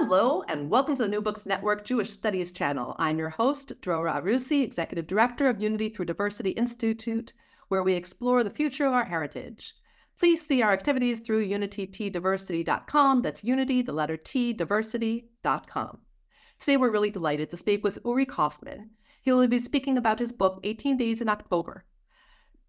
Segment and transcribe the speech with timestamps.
[0.00, 2.94] Hello, and welcome to the New Books Network Jewish Studies channel.
[3.00, 7.32] I'm your host, Drora Arussy, Executive Director of Unity Through Diversity Institute,
[7.66, 9.74] where we explore the future of our heritage.
[10.16, 13.22] Please see our activities through unitytdiversity.com.
[13.22, 15.98] That's unity, the letter T, diversity.com.
[16.60, 18.90] Today, we're really delighted to speak with Uri Kaufman.
[19.20, 21.84] He will be speaking about his book, 18 Days in October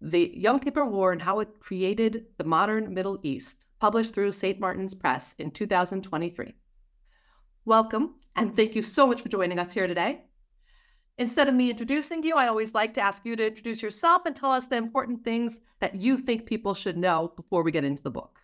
[0.00, 4.58] The Yom Kippur War and How It Created the Modern Middle East, published through St.
[4.58, 6.54] Martin's Press in 2023.
[7.66, 10.22] Welcome, and thank you so much for joining us here today.
[11.18, 14.34] Instead of me introducing you, I always like to ask you to introduce yourself and
[14.34, 18.02] tell us the important things that you think people should know before we get into
[18.02, 18.38] the book.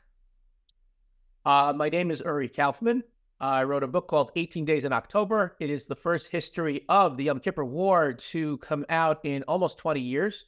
[1.47, 3.03] Uh, my name is Uri Kaufman.
[3.41, 5.56] I wrote a book called 18 Days in October.
[5.61, 9.78] It is the first history of the Yom Kippur War to come out in almost
[9.78, 10.45] 20 years.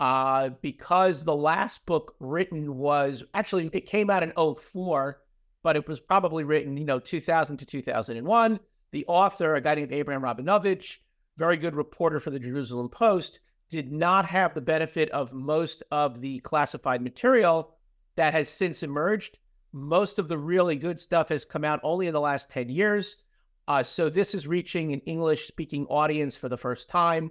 [0.00, 5.20] Uh, because the last book written was actually, it came out in 04
[5.62, 8.60] but it was probably written, you know, 2000 to 2001.
[8.92, 10.98] The author, a guy named Abraham Rabinovich,
[11.36, 16.20] very good reporter for the Jerusalem Post, did not have the benefit of most of
[16.20, 17.76] the classified material
[18.16, 19.38] that has since emerged.
[19.72, 23.16] Most of the really good stuff has come out only in the last 10 years.
[23.68, 27.30] Uh, so this is reaching an English speaking audience for the first time.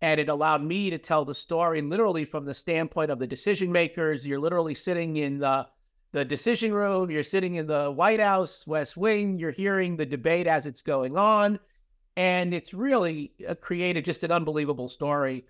[0.00, 3.72] And it allowed me to tell the story literally from the standpoint of the decision
[3.72, 4.24] makers.
[4.26, 5.66] You're literally sitting in the
[6.12, 10.46] the decision room, you're sitting in the White House, West Wing, you're hearing the debate
[10.46, 11.58] as it's going on.
[12.16, 15.44] And it's really uh, created just an unbelievable story.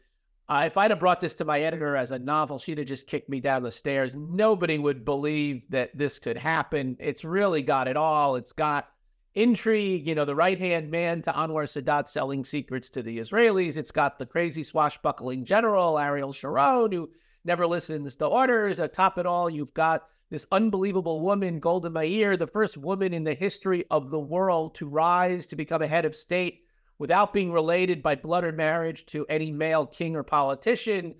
[0.49, 3.07] Uh, if I'd have brought this to my editor as a novel, she'd have just
[3.07, 4.15] kicked me down the stairs.
[4.15, 6.97] Nobody would believe that this could happen.
[7.01, 8.37] It's really got it all.
[8.37, 8.89] It's got
[9.35, 13.77] intrigue, you know, the right hand man to Anwar Sadat selling secrets to the Israelis.
[13.77, 17.11] It's got the crazy swashbuckling general, Ariel Sharon, who
[17.45, 18.81] never listens to orders.
[18.81, 23.35] Atop it all, you've got this unbelievable woman, Golda Meir, the first woman in the
[23.35, 26.63] history of the world to rise to become a head of state
[26.99, 31.17] without being related by blood or marriage to any male king or politician.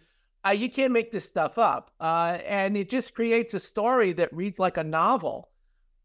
[0.47, 1.91] Uh, you can't make this stuff up.
[1.99, 5.49] Uh, and it just creates a story that reads like a novel.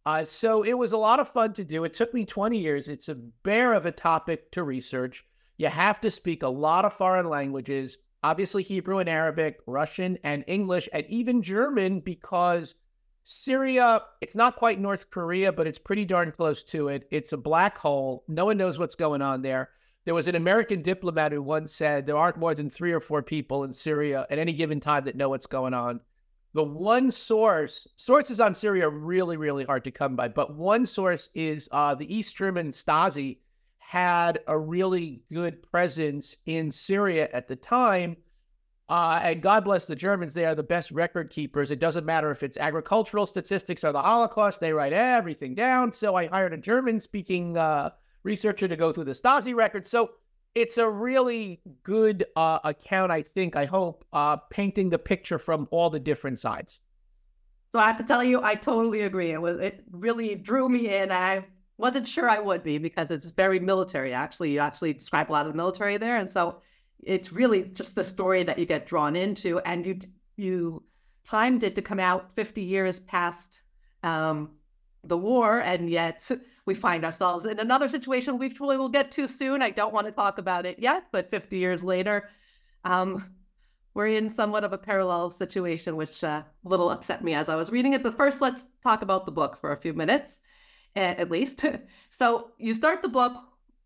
[0.06, 1.84] Uh, so it was a lot of fun to do.
[1.84, 2.90] It took me 20 years.
[2.90, 5.26] It's a bear of a topic to research.
[5.58, 10.44] You have to speak a lot of foreign languages, obviously Hebrew and Arabic, Russian and
[10.48, 12.76] English, and even German, because
[13.28, 17.08] Syria, it's not quite North Korea, but it's pretty darn close to it.
[17.09, 18.24] It's a black hole.
[18.28, 19.72] No one knows what's going on there.
[20.06, 23.24] There was an American diplomat who once said there aren't more than three or four
[23.24, 26.02] people in Syria at any given time that know what's going on.
[26.53, 30.86] The one source, sources on Syria are really, really hard to come by, but one
[30.86, 33.40] source is uh, the East German Stasi
[33.80, 38.18] had a really good presence in Syria at the time
[38.88, 41.72] uh, and God bless the Germans, they are the best record keepers.
[41.72, 45.91] It doesn't matter if it's agricultural statistics or the Holocaust, they write everything down.
[45.91, 47.91] So I hired a German speaking uh,
[48.24, 49.90] researcher to go through the Stasi records.
[49.90, 50.12] So
[50.53, 55.68] it's a really good uh, account, I think, I hope, uh, painting the picture from
[55.72, 56.79] all the different sides.
[57.74, 59.31] So I have to tell you, I totally agree.
[59.31, 61.12] It was it really drew me in.
[61.12, 61.45] I
[61.78, 64.13] wasn't sure I would be because it's very military.
[64.13, 66.62] Actually, you actually describe a lot of the military there, and so
[67.03, 70.00] it's really just the story that you get drawn into, and you
[70.38, 70.83] you
[71.23, 73.61] timed it to come out 50 years past
[74.03, 74.51] um,
[75.03, 76.29] the war, and yet
[76.66, 79.61] we find ourselves in another situation we will get to soon.
[79.61, 82.29] I don't want to talk about it yet, but 50 years later,
[82.83, 83.23] um,
[83.94, 87.56] we're in somewhat of a parallel situation, which uh, a little upset me as I
[87.56, 88.03] was reading it.
[88.03, 90.39] But first, let's talk about the book for a few minutes,
[90.95, 91.63] at least.
[92.09, 93.33] so you start the book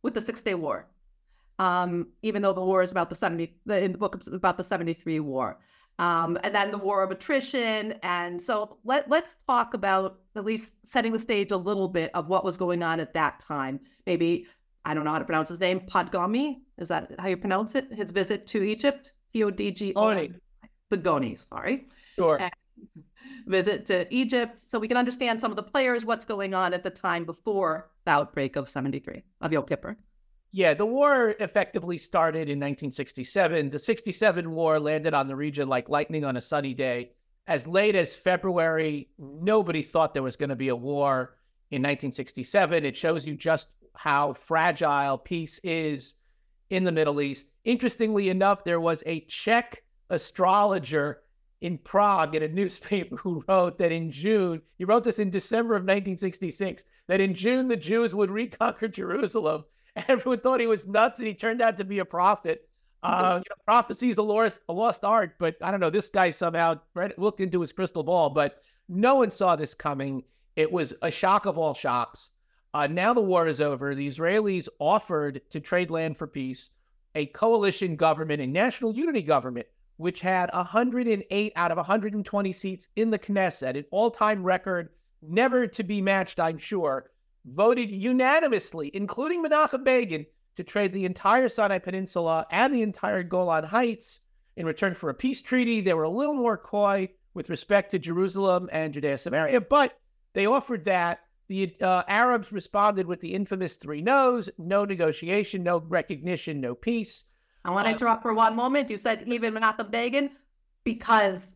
[0.01, 0.88] with the Six Day War
[1.59, 4.63] um, even though the war is about the 70, in the book it's about the
[4.63, 5.59] 73 war.
[6.00, 7.94] Um, and then the war of attrition.
[8.03, 12.29] And so let, let's talk about at least setting the stage a little bit of
[12.29, 13.81] what was going on at that time.
[14.07, 14.47] Maybe,
[14.85, 17.91] I don't know how to pronounce his name, Podgami, is that how you pronounce it?
[17.91, 20.39] His visit to Egypt, P-O-D-G-O-N.
[21.03, 21.89] Goni, sorry.
[22.15, 22.39] Sure.
[22.39, 22.51] And
[23.45, 26.83] visit to Egypt so we can understand some of the players, what's going on at
[26.83, 29.97] the time before the outbreak of 73, of Yom Kippur.
[30.51, 33.69] Yeah, the war effectively started in 1967.
[33.69, 37.12] The 67 war landed on the region like lightning on a sunny day.
[37.48, 41.36] As late as February, nobody thought there was going to be a war.
[41.72, 42.84] in 1967.
[42.84, 46.16] It shows you just how fragile peace is
[46.69, 47.51] in the Middle East.
[47.63, 51.22] Interestingly enough, there was a Czech astrologer
[51.62, 55.75] in Prague in a newspaper who wrote that in June, he wrote this in December
[55.75, 59.66] of 1966, that in June the Jews would reconquer Jerusalem.
[60.07, 62.68] Everyone thought he was nuts, and he turned out to be a prophet.
[63.01, 65.90] Uh, you know, prophecy is a lost, a lost art, but I don't know.
[65.90, 66.80] This guy somehow
[67.18, 70.24] looked into his crystal ball, but no one saw this coming.
[70.56, 72.31] It was a shock of all shocks.
[72.74, 73.96] Uh, now the war is over.
[73.96, 76.72] The Israelis offered to trade land for peace.
[77.16, 79.68] A coalition government, a national unity government,
[79.98, 84.90] which had 108 out of 120 seats in the Knesset, an all time record,
[85.22, 87.10] never to be matched, I'm sure,
[87.54, 90.25] voted unanimously, including Menachem Begin,
[90.56, 94.19] to trade the entire Sinai Peninsula and the entire Golan Heights
[94.57, 95.81] in return for a peace treaty.
[95.81, 99.98] They were a little more coy with respect to Jerusalem and Judea Samaria, but
[100.34, 101.19] they offered that.
[101.48, 107.24] The uh, Arabs responded with the infamous three no's no negotiation, no recognition, no peace.
[107.66, 108.92] I want to uh, interrupt for one moment.
[108.92, 110.30] You said even Menachem Begin
[110.84, 111.56] because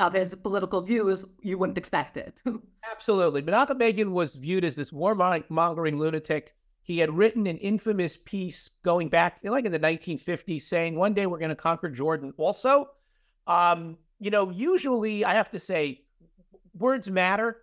[0.00, 2.42] of his political views, you wouldn't expect it.
[2.90, 3.42] Absolutely.
[3.42, 6.54] Menachem Begin was viewed as this warmongering lunatic.
[6.82, 11.26] He had written an infamous piece going back, like in the 1950s, saying one day
[11.26, 12.32] we're going to conquer Jordan.
[12.36, 12.88] Also,
[13.46, 16.02] um, you know, usually I have to say,
[16.76, 17.62] words matter.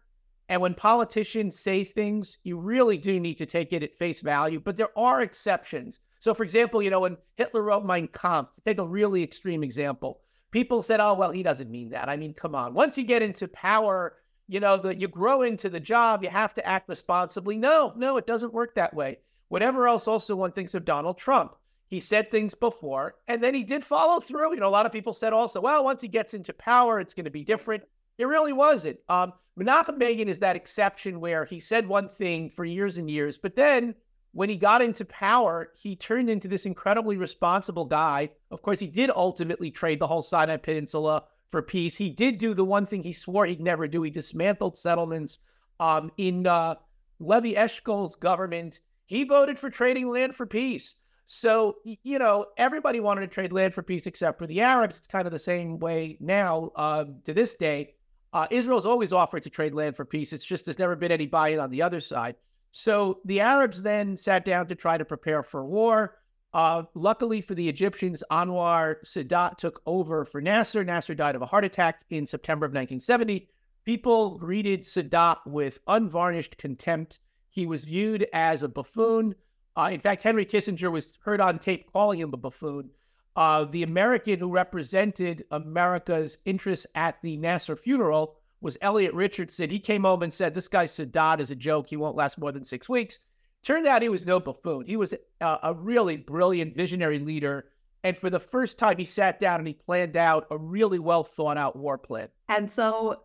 [0.49, 4.61] And when politicians say things, you really do need to take it at face value.
[4.61, 5.99] But there are exceptions.
[6.19, 10.21] So, for example, you know, when Hitler wrote Mein Kampf, take a really extreme example,
[10.57, 12.09] people said, oh, well, he doesn't mean that.
[12.09, 12.73] I mean, come on.
[12.73, 14.15] Once you get into power,
[14.47, 17.57] you know, that you grow into the job, you have to act responsibly.
[17.57, 19.19] No, no, it doesn't work that way.
[19.49, 21.55] Whatever else, also, one thinks of Donald Trump.
[21.85, 24.55] He said things before, and then he did follow through.
[24.55, 27.13] You know, a lot of people said also, well, once he gets into power, it's
[27.13, 27.83] going to be different.
[28.17, 28.97] It really wasn't.
[29.09, 33.37] Um, Menachem Begin is that exception where he said one thing for years and years,
[33.37, 33.93] but then
[34.37, 38.29] when he got into power, he turned into this incredibly responsible guy.
[38.51, 41.97] Of course, he did ultimately trade the whole Sinai Peninsula for peace.
[41.97, 44.03] He did do the one thing he swore he'd never do.
[44.03, 45.39] He dismantled settlements.
[45.79, 46.75] Um, in uh,
[47.19, 50.97] Levi Eshkol's government, he voted for trading land for peace.
[51.25, 54.99] So, you know, everybody wanted to trade land for peace except for the Arabs.
[54.99, 57.95] It's kind of the same way now uh, to this day.
[58.33, 60.31] Uh, Israel's always offered to trade land for peace.
[60.31, 62.35] It's just there's never been any buy in on the other side.
[62.71, 66.17] So the Arabs then sat down to try to prepare for war.
[66.53, 70.83] Uh, luckily for the Egyptians, Anwar Sadat took over for Nasser.
[70.83, 73.49] Nasser died of a heart attack in September of 1970.
[73.85, 77.19] People greeted Sadat with unvarnished contempt.
[77.49, 79.35] He was viewed as a buffoon.
[79.75, 82.89] Uh, in fact, Henry Kissinger was heard on tape calling him a buffoon.
[83.35, 89.69] Uh, the American who represented America's interests at the Nasser funeral was Elliot Richardson.
[89.69, 91.89] He came home and said, This guy Sadat is a joke.
[91.89, 93.19] He won't last more than six weeks.
[93.63, 94.85] Turned out he was no buffoon.
[94.85, 97.65] He was a, a really brilliant visionary leader.
[98.03, 101.23] And for the first time, he sat down and he planned out a really well
[101.23, 102.29] thought out war plan.
[102.47, 103.23] And so,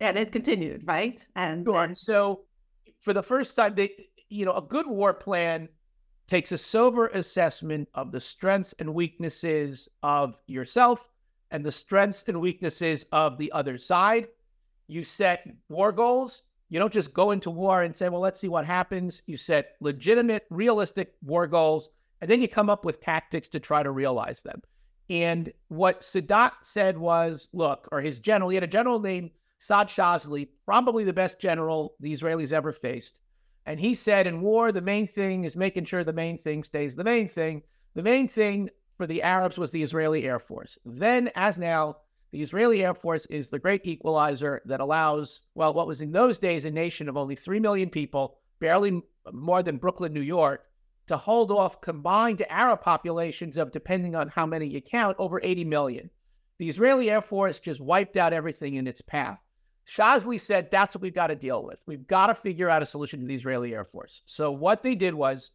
[0.00, 1.24] and it continued, right?
[1.36, 1.90] And sure.
[1.94, 2.44] so,
[3.00, 3.90] for the first time, they,
[4.28, 5.68] you know, a good war plan
[6.26, 11.10] takes a sober assessment of the strengths and weaknesses of yourself
[11.50, 14.28] and the strengths and weaknesses of the other side
[14.86, 16.42] you set war goals.
[16.68, 19.22] You don't just go into war and say, well, let's see what happens.
[19.26, 23.82] You set legitimate, realistic war goals, and then you come up with tactics to try
[23.82, 24.60] to realize them.
[25.10, 29.88] And what Sadat said was, look, or his general, he had a general named Saad
[29.88, 33.18] Shazali, probably the best general the Israelis ever faced.
[33.66, 36.96] And he said, in war, the main thing is making sure the main thing stays
[36.96, 37.62] the main thing.
[37.94, 40.78] The main thing for the Arabs was the Israeli Air Force.
[40.84, 41.96] Then, as now,
[42.34, 46.36] the Israeli Air Force is the great equalizer that allows, well, what was in those
[46.36, 50.64] days a nation of only 3 million people, barely more than Brooklyn, New York,
[51.06, 55.64] to hold off combined Arab populations of, depending on how many you count, over 80
[55.66, 56.10] million.
[56.58, 59.38] The Israeli Air Force just wiped out everything in its path.
[59.86, 61.84] Shazali said, that's what we've got to deal with.
[61.86, 64.22] We've got to figure out a solution to the Israeli Air Force.
[64.26, 65.52] So, what they did was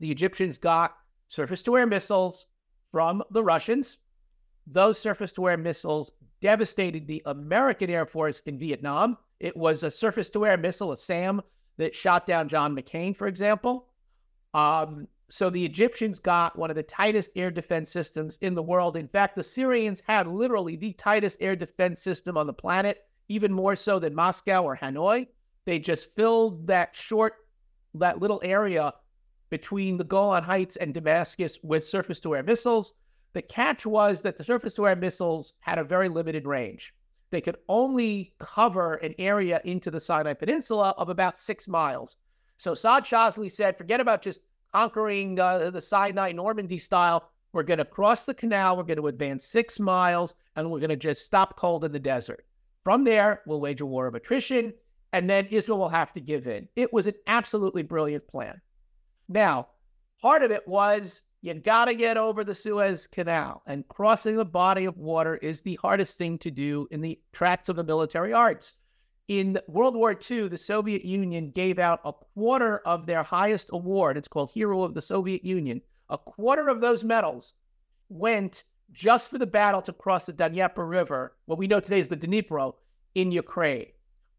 [0.00, 0.96] the Egyptians got
[1.28, 2.46] surface to air missiles
[2.90, 3.98] from the Russians
[4.66, 9.16] those surface to air missiles devastated the American Air Force in Vietnam.
[9.40, 11.42] It was a surface to air missile, a SAM,
[11.78, 13.88] that shot down John McCain, for example.
[14.54, 18.96] Um, so the Egyptians got one of the tightest air defense systems in the world.
[18.96, 23.52] In fact, the Syrians had literally the tightest air defense system on the planet, even
[23.52, 25.26] more so than Moscow or Hanoi.
[25.64, 27.34] They just filled that short,
[27.94, 28.94] that little area
[29.50, 32.94] between the Golan Heights and Damascus with surface to air missiles.
[33.36, 36.94] The catch was that the surface to air missiles had a very limited range.
[37.30, 42.16] they could only cover an area into the Sinai Peninsula of about six miles.
[42.56, 44.40] So Saad Shazali said, forget about just
[44.72, 47.28] conquering uh, the Sinai Normandy style.
[47.52, 50.88] We're going to cross the canal, we're going to advance six miles, and we're going
[50.88, 52.46] to just stop cold in the desert.
[52.84, 54.72] From there, we'll wage a war of attrition,
[55.12, 56.68] and then Israel will have to give in.
[56.74, 58.62] It was an absolutely brilliant plan.
[59.28, 59.68] Now,
[60.22, 64.44] part of it was you got to get over the Suez Canal, and crossing a
[64.44, 68.32] body of water is the hardest thing to do in the tracks of the military
[68.32, 68.72] arts.
[69.28, 74.16] In World War II, the Soviet Union gave out a quarter of their highest award.
[74.16, 75.80] It's called Hero of the Soviet Union.
[76.10, 77.52] A quarter of those medals
[78.08, 82.08] went just for the battle to cross the Dnieper River, what we know today is
[82.08, 82.74] the Dnipro,
[83.14, 83.86] in Ukraine.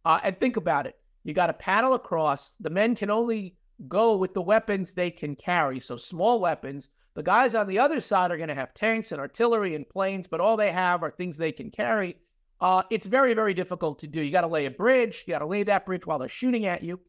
[0.03, 0.97] Uh, and think about it.
[1.23, 2.51] You got to paddle across.
[2.59, 3.55] The men can only
[3.87, 5.79] go with the weapons they can carry.
[5.79, 6.89] So small weapons.
[7.17, 10.27] The guys on the other side are going to have tanks and artillery and planes,
[10.27, 12.15] but all they have are things they can carry.
[12.61, 14.21] Uh, it's very, very difficult to do.
[14.21, 15.23] You got to lay a bridge.
[15.25, 16.99] You got to lay that bridge while they're shooting at you.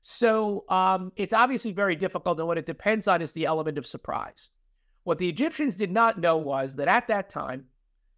[0.00, 2.38] So um, it's obviously very difficult.
[2.38, 4.48] And what it depends on is the element of surprise.
[5.04, 7.66] What the Egyptians did not know was that at that time,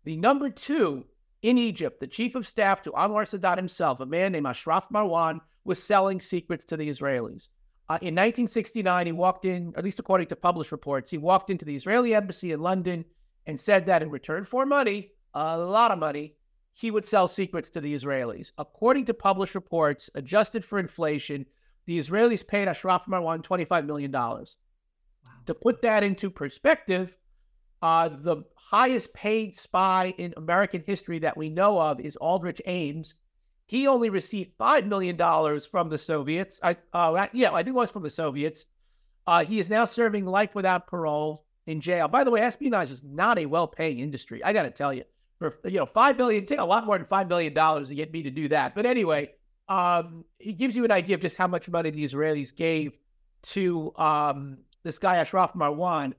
[0.04, 1.04] the number two
[1.42, 5.40] in Egypt, the chief of staff to Anwar Sadat himself, a man named Ashraf Marwan,
[5.64, 7.48] was selling secrets to the Israelis.
[7.90, 11.64] Uh, in 1969, he walked in, at least according to published reports, he walked into
[11.64, 13.04] the Israeli embassy in London
[13.46, 16.36] and said that in return for money, a lot of money,
[16.72, 18.52] he would sell secrets to the Israelis.
[18.58, 21.44] According to published reports, adjusted for inflation,
[21.86, 24.12] the Israelis paid Ashraf Marwan $25 million.
[24.12, 24.46] Wow.
[25.46, 27.16] To put that into perspective,
[27.82, 33.16] uh, the highest paid spy in American history that we know of is Aldrich Ames.
[33.70, 35.16] He only received $5 million
[35.60, 36.58] from the Soviets.
[36.60, 38.66] I, uh, yeah, I think it was from the Soviets.
[39.28, 42.08] Uh, he is now serving life without parole in jail.
[42.08, 44.42] By the way, espionage is not a well paying industry.
[44.42, 45.04] I got to tell you.
[45.38, 48.24] For, you know, $5 million, take a lot more than $5 million to get me
[48.24, 48.74] to do that.
[48.74, 49.34] But anyway,
[49.68, 52.98] um, it gives you an idea of just how much money the Israelis gave
[53.42, 56.14] to um, this guy, Ashraf Marwan.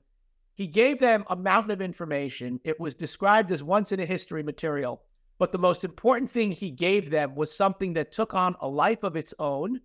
[0.54, 2.60] He gave them a mountain of information.
[2.64, 5.02] It was described as once in a history material.
[5.38, 9.02] But the most important thing he gave them was something that took on a life
[9.02, 9.80] of its own,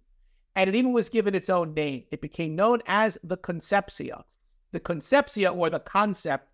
[0.56, 2.04] and it even was given its own name.
[2.12, 4.24] It became known as the Concepcia.
[4.72, 6.50] The Concepcia, or the concept,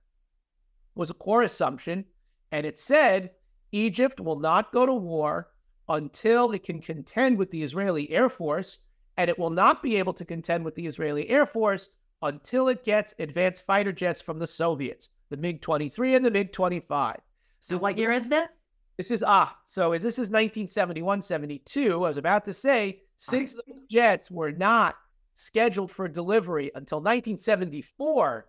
[0.96, 2.06] was a core assumption,
[2.52, 3.32] and it said
[3.72, 5.50] Egypt will not go to war
[5.90, 8.80] until it can contend with the Israeli Air Force,
[9.18, 11.90] and it will not be able to contend with the Israeli Air Force
[12.22, 16.54] until it gets advanced fighter jets from the Soviets, the MiG 23 and the MiG
[16.54, 17.20] 25.
[17.60, 18.63] So, what year is this?
[18.98, 21.94] This is, ah, so this is 1971 72.
[21.94, 24.96] I was about to say since six jets were not
[25.36, 28.48] scheduled for delivery until 1974.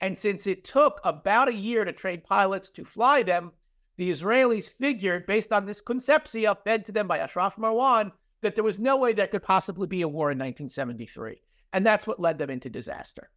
[0.00, 3.52] And since it took about a year to train pilots to fly them,
[3.96, 8.10] the Israelis figured, based on this concepcia fed to them by Ashraf Marwan,
[8.40, 11.40] that there was no way there could possibly be a war in 1973.
[11.72, 13.30] And that's what led them into disaster.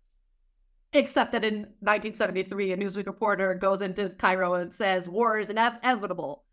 [0.93, 6.43] Except that in 1973, a Newsweek reporter goes into Cairo and says war is inevitable.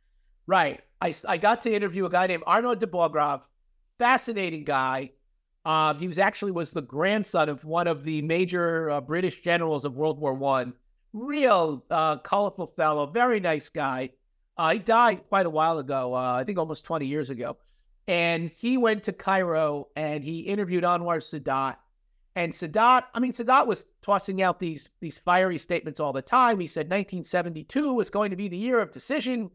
[0.47, 0.81] Right.
[1.01, 3.43] I, I got to interview a guy named Arnaud de Borchgrave,
[3.99, 5.11] fascinating guy.
[5.65, 9.85] Uh, he was actually was the grandson of one of the major uh, British generals
[9.85, 10.75] of World War One
[11.15, 14.11] real uh, colorful fellow, very nice guy.
[14.59, 17.57] Uh, he died quite a while ago, uh, I think almost 20 years ago.
[18.07, 21.77] And he went to Cairo and he interviewed Anwar Sadat.
[22.37, 26.59] And Sadat, I mean, Sadat was tossing out these these fiery statements all the time.
[26.59, 29.51] He said 1972 was going to be the year of decision.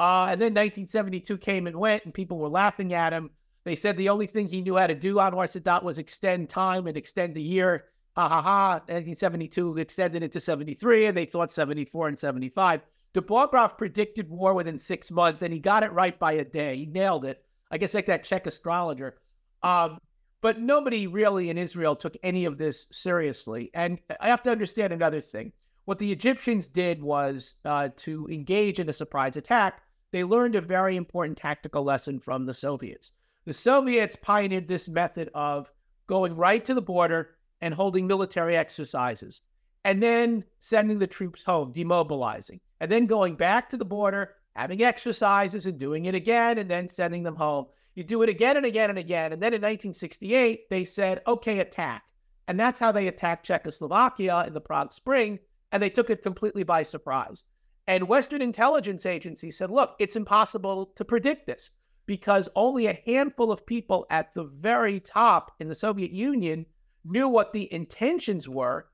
[0.00, 3.28] Uh, and then 1972 came and went, and people were laughing at him.
[3.64, 6.86] They said the only thing he knew how to do, Anwar Sadat, was extend time
[6.86, 7.84] and extend the year
[8.16, 12.80] ha ha ha, 1972 extended it to 73, and they thought 74 and 75.
[13.12, 16.76] De Borchgrave predicted war within six months, and he got it right by a day.
[16.76, 17.44] He nailed it.
[17.70, 19.16] I guess like that Czech astrologer.
[19.62, 19.98] Um,
[20.40, 23.70] but nobody really in Israel took any of this seriously.
[23.74, 25.52] And I have to understand another thing.
[25.84, 29.82] What the Egyptians did was uh, to engage in a surprise attack.
[30.12, 33.12] They learned a very important tactical lesson from the Soviets.
[33.44, 35.72] The Soviets pioneered this method of
[36.06, 39.42] going right to the border, and holding military exercises,
[39.84, 44.82] and then sending the troops home, demobilizing, and then going back to the border, having
[44.82, 47.66] exercises and doing it again, and then sending them home.
[47.94, 49.32] You do it again and again and again.
[49.32, 52.04] And then in 1968, they said, okay, attack.
[52.48, 55.38] And that's how they attacked Czechoslovakia in the Prague Spring,
[55.70, 57.44] and they took it completely by surprise.
[57.86, 61.70] And Western intelligence agencies said, look, it's impossible to predict this
[62.06, 66.66] because only a handful of people at the very top in the Soviet Union
[67.04, 68.86] knew what the intentions were.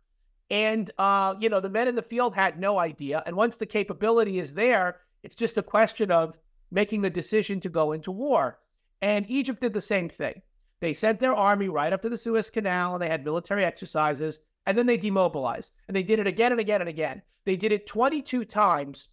[0.50, 3.22] And, uh, you know, the men in the field had no idea.
[3.26, 6.36] And once the capability is there, it's just a question of
[6.70, 8.58] making the decision to go into war.
[9.02, 10.42] And Egypt did the same thing.
[10.80, 14.76] They sent their army right up to the Suez Canal they had military exercises and
[14.76, 15.72] then they demobilized.
[15.88, 17.22] And they did it again and again and again.
[17.44, 19.08] They did it 22 times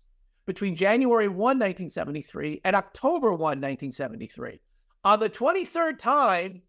[0.46, 4.60] between January 1, 1973 and October 1, 1973.
[5.06, 6.62] On the 23rd time,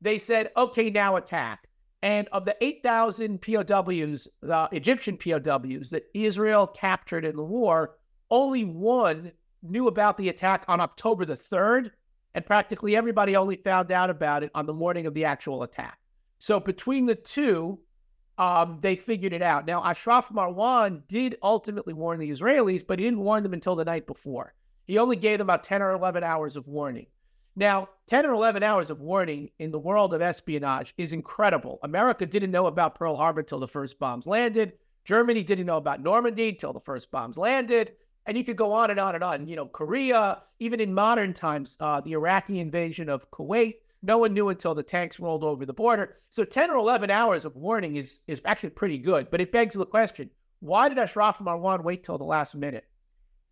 [0.00, 1.68] they said, okay, now attack.
[2.02, 7.96] And of the 8,000 POWs, the Egyptian POWs that Israel captured in the war,
[8.30, 9.30] only one
[9.62, 11.90] knew about the attack on October the 3rd,
[12.34, 15.98] and practically everybody only found out about it on the morning of the actual attack.
[16.40, 17.78] So between the two,
[18.42, 19.66] um, they figured it out.
[19.66, 23.84] Now, Ashraf Marwan did ultimately warn the Israelis, but he didn't warn them until the
[23.84, 24.52] night before.
[24.84, 27.06] He only gave them about 10 or 11 hours of warning.
[27.54, 31.78] Now, 10 or 11 hours of warning in the world of espionage is incredible.
[31.84, 34.72] America didn't know about Pearl Harbor till the first bombs landed.
[35.04, 37.92] Germany didn't know about Normandy till the first bombs landed.
[38.26, 39.46] And you could go on and on and on.
[39.46, 44.34] You know, Korea, even in modern times, uh, the Iraqi invasion of Kuwait, no one
[44.34, 46.16] knew until the tanks rolled over the border.
[46.30, 49.30] So 10 or 11 hours of warning is, is actually pretty good.
[49.30, 50.30] But it begs the question
[50.60, 52.84] why did Ashraf Marwan wait till the last minute?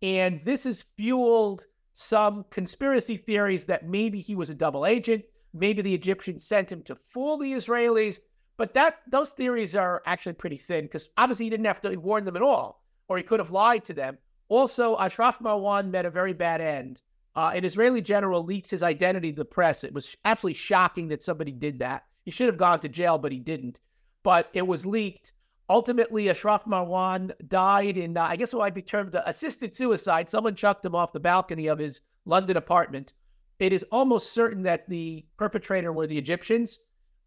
[0.01, 5.81] And this has fueled some conspiracy theories that maybe he was a double agent, maybe
[5.81, 8.19] the Egyptians sent him to fool the Israelis.
[8.57, 12.25] But that those theories are actually pretty thin because obviously he didn't have to warn
[12.25, 14.17] them at all, or he could have lied to them.
[14.49, 17.01] Also, Ashraf Marwan met a very bad end
[17.35, 19.83] uh, an Israeli general leaks his identity to the press.
[19.83, 22.05] It was absolutely shocking that somebody did that.
[22.23, 23.79] He should have gone to jail, but he didn't.
[24.23, 25.31] But it was leaked.
[25.69, 30.29] Ultimately, Ashraf Marwan died in, uh, I guess it might be termed assisted suicide.
[30.29, 33.13] Someone chucked him off the balcony of his London apartment.
[33.59, 36.79] It is almost certain that the perpetrator were the Egyptians.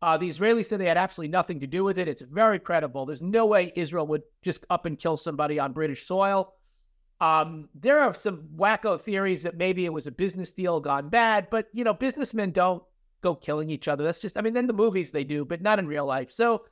[0.03, 2.09] Uh, the Israelis said they had absolutely nothing to do with it.
[2.09, 3.07] It's very credible.
[3.07, 6.55] There's no way Israel would just up and kill somebody on British soil.
[7.21, 11.49] Um, there are some wacko theories that maybe it was a business deal gone bad,
[11.51, 12.83] but you know, businessmen don't
[13.23, 14.05] go killing each other.
[14.05, 16.31] That's just, I mean, then the movies they do, but not in real life.
[16.31, 16.65] So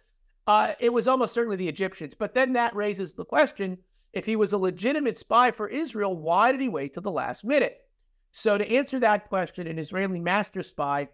[0.46, 2.14] uh, it was almost certainly the Egyptians.
[2.14, 3.78] But then that raises the question
[4.12, 7.45] if he was a legitimate spy for Israel, why did he wait till the last
[7.45, 7.78] minute?
[8.32, 11.08] So to answer that question, an Israeli master spy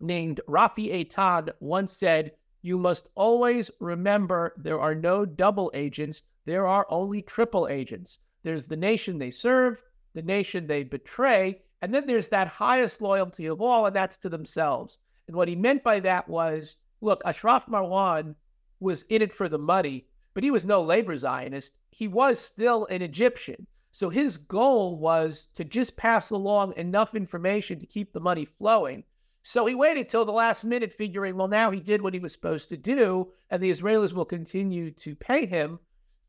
[0.00, 6.66] named Rafi Eitan once said, You must always remember there are no double agents, there
[6.66, 8.18] are only triple agents.
[8.42, 9.82] There's the nation they serve,
[10.14, 14.28] the nation they betray, and then there's that highest loyalty of all, and that's to
[14.28, 14.98] themselves.
[15.26, 18.34] And what he meant by that was look, Ashraf Marwan
[18.80, 21.78] was in it for the money, but he was no labor Zionist.
[21.90, 23.66] He was still an Egyptian.
[23.92, 29.04] So his goal was to just pass along enough information to keep the money flowing.
[29.42, 32.32] So he waited till the last minute, figuring, well, now he did what he was
[32.32, 35.78] supposed to do, and the Israelis will continue to pay him.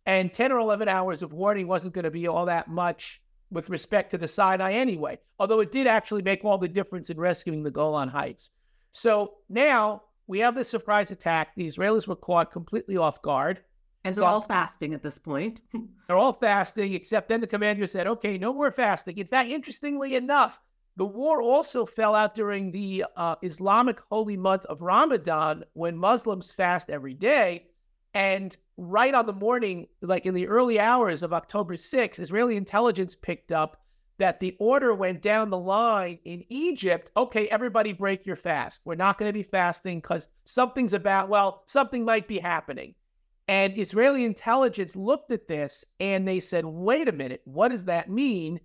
[0.10, 3.70] And 10 or 11 hours of warning wasn't going to be all that much with
[3.70, 7.62] respect to the Sinai anyway, although it did actually make all the difference in rescuing
[7.62, 8.50] the Golan Heights.
[8.92, 11.50] So now we have this surprise attack.
[11.56, 13.62] The Israelis were caught completely off guard.
[14.04, 15.62] And they're so, all fasting at this point.
[16.08, 19.16] they're all fasting, except then the commander said, okay, no more fasting.
[19.20, 20.60] In fact, interestingly enough,
[20.98, 26.50] the war also fell out during the uh, Islamic holy month of Ramadan when Muslims
[26.50, 27.68] fast every day.
[28.16, 33.14] And right on the morning, like in the early hours of October 6th, Israeli intelligence
[33.16, 33.82] picked up
[34.20, 37.12] that the order went down the line in Egypt.
[37.16, 38.82] Okay, everybody break your fast.
[38.86, 42.96] We're not going to be fasting because something's about, well, something might be happening.
[43.48, 48.10] And Israeli intelligence looked at this and they said, wait a minute, what does that
[48.10, 48.60] mean?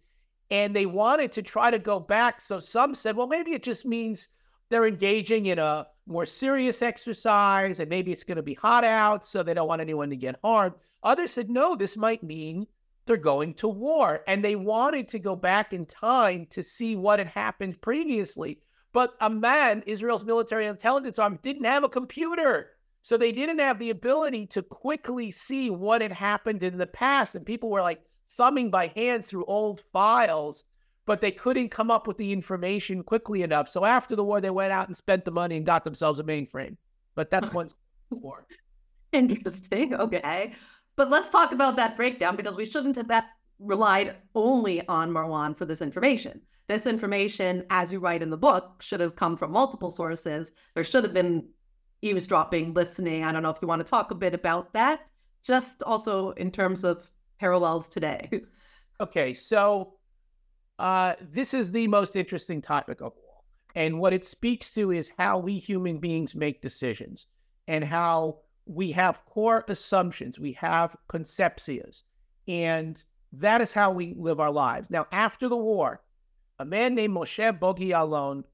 [0.50, 2.40] And they wanted to try to go back.
[2.40, 4.28] So some said, well, maybe it just means
[4.68, 9.24] they're engaging in a more serious exercise and maybe it's going to be hot out,
[9.24, 10.74] so they don't want anyone to get harmed.
[11.02, 12.66] Others said, no, this might mean
[13.06, 14.22] they're going to war.
[14.26, 18.60] And they wanted to go back in time to see what had happened previously.
[18.92, 22.70] But a man, Israel's military intelligence arm, didn't have a computer.
[23.02, 27.34] So they didn't have the ability to quickly see what had happened in the past.
[27.34, 30.64] And people were like thumbing by hand through old files
[31.06, 33.68] but they couldn't come up with the information quickly enough.
[33.68, 36.24] So after the war, they went out and spent the money and got themselves a
[36.24, 36.76] mainframe.
[37.14, 37.74] But that's once
[38.10, 38.46] war.
[39.12, 39.94] Interesting.
[39.94, 40.52] Okay.
[40.96, 43.26] But let's talk about that breakdown because we shouldn't have that
[43.58, 46.40] relied only on Marwan for this information.
[46.68, 50.52] This information, as you write in the book, should have come from multiple sources.
[50.74, 51.48] There should have been
[52.00, 53.24] eavesdropping, listening.
[53.24, 55.10] I don't know if you want to talk a bit about that,
[55.42, 58.30] just also in terms of parallels today.
[59.00, 59.94] Okay, so
[60.78, 63.44] uh, this is the most interesting topic of all.
[63.74, 67.26] And what it speaks to is how we human beings make decisions
[67.66, 72.04] and how we have core assumptions, we have concepcias.
[72.46, 73.02] And
[73.40, 74.90] That is how we live our lives.
[74.90, 76.00] Now, after the war,
[76.58, 78.44] a man named Moshe Bogi Ya'alon,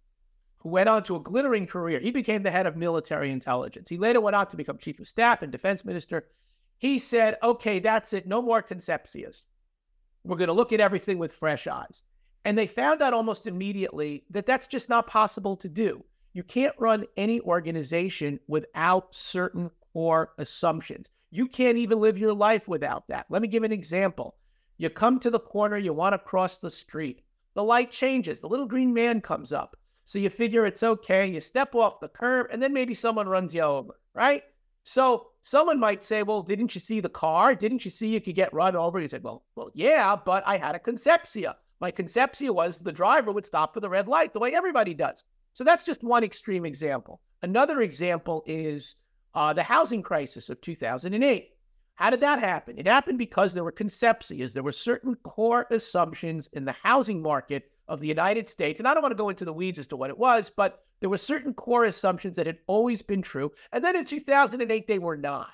[0.58, 3.88] who went on to a glittering career, he became the head of military intelligence.
[3.88, 6.26] He later went on to become chief of staff and defense minister.
[6.78, 8.26] He said, okay, that's it.
[8.26, 9.44] No more concepcias.
[10.24, 12.02] We're going to look at everything with fresh eyes.
[12.44, 16.04] And they found out almost immediately that that's just not possible to do.
[16.32, 21.08] You can't run any organization without certain core assumptions.
[21.30, 23.26] You can't even live your life without that.
[23.28, 24.36] Let me give an example.
[24.78, 27.22] You come to the corner, you want to cross the street.
[27.54, 29.76] The light changes, the little green man comes up.
[30.04, 31.26] So you figure it's okay.
[31.26, 34.42] You step off the curb, and then maybe someone runs you over, right?
[34.84, 37.54] So someone might say, Well, didn't you see the car?
[37.54, 39.00] Didn't you see you could get run over?
[39.00, 41.54] You said, Well, well, yeah, but I had a concepcia.
[41.80, 45.24] My concepcia was the driver would stop for the red light the way everybody does.
[45.54, 47.20] So that's just one extreme example.
[47.42, 48.96] Another example is
[49.34, 51.50] uh, the housing crisis of 2008.
[51.94, 52.78] How did that happen?
[52.78, 54.52] It happened because there were concepcias.
[54.52, 58.80] There were certain core assumptions in the housing market of the United States.
[58.80, 60.84] And I don't want to go into the weeds as to what it was, but
[61.00, 63.50] there were certain core assumptions that had always been true.
[63.72, 65.50] And then in 2008, they were not.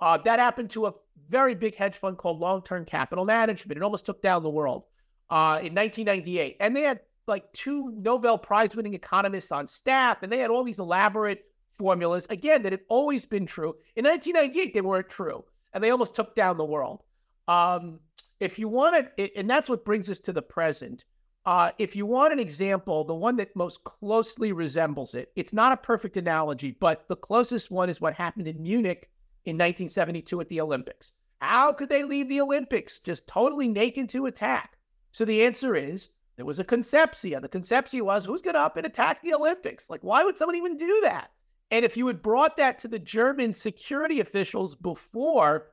[0.00, 0.94] Uh, that happened to a
[1.28, 3.78] very big hedge fund called Long Term Capital Management.
[3.78, 4.84] It almost took down the world
[5.30, 6.56] uh, in 1998.
[6.60, 10.64] And they had like two Nobel Prize winning economists on staff, and they had all
[10.64, 11.44] these elaborate
[11.78, 13.76] formulas, again, that had always been true.
[13.96, 17.02] In 1998, they weren't true, and they almost took down the world.
[17.46, 18.00] Um,
[18.40, 21.04] if you wanted, and that's what brings us to the present.
[21.46, 25.72] Uh, if you want an example, the one that most closely resembles it, it's not
[25.72, 29.08] a perfect analogy, but the closest one is what happened in Munich
[29.44, 31.12] in 1972 at the Olympics.
[31.40, 34.76] How could they leave the Olympics just totally naked to attack?
[35.18, 37.42] So the answer is there was a concepcia.
[37.42, 39.90] The concepcia was who's going to up and attack the Olympics?
[39.90, 41.32] Like, why would someone even do that?
[41.72, 45.70] And if you had brought that to the German security officials before,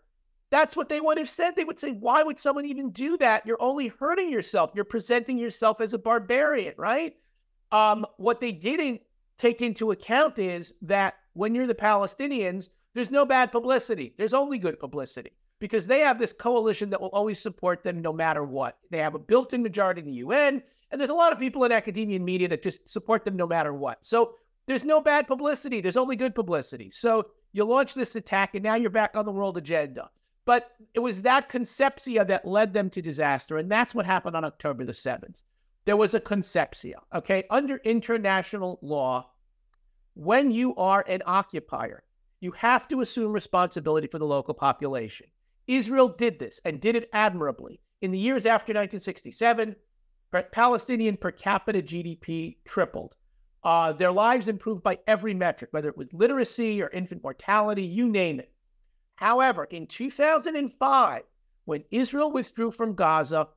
[0.50, 1.56] that's what they would have said.
[1.56, 3.46] They would say, Why would someone even do that?
[3.46, 4.72] You're only hurting yourself.
[4.74, 7.16] You're presenting yourself as a barbarian, right?
[7.72, 9.02] Um, what they didn't
[9.38, 14.58] take into account is that when you're the Palestinians, there's no bad publicity, there's only
[14.58, 18.78] good publicity because they have this coalition that will always support them no matter what.
[18.92, 21.64] They have a built in majority in the UN, and there's a lot of people
[21.64, 24.04] in academia and media that just support them no matter what.
[24.06, 26.90] So there's no bad publicity, there's only good publicity.
[26.90, 30.10] So you launch this attack, and now you're back on the world agenda.
[30.46, 34.46] But it was that concepcia that led them to disaster, and that's what happened on
[34.46, 35.42] October the 7th.
[35.86, 37.44] There was a concepcia, okay?
[37.50, 39.32] Under international law,
[40.14, 42.04] when you are an occupier,
[42.42, 45.28] you have to assume responsibility for the local population.
[45.68, 47.80] Israel did this and did it admirably.
[48.02, 49.76] In the years after 1967,
[50.52, 53.16] Palestinian per capita GDP tripled.
[53.64, 58.08] Uh, their lives improved by every metric, whether it was literacy or infant mortality, you
[58.08, 58.52] name it.
[59.16, 61.24] However, in 2005,
[61.64, 63.48] when Israel withdrew from Gaza,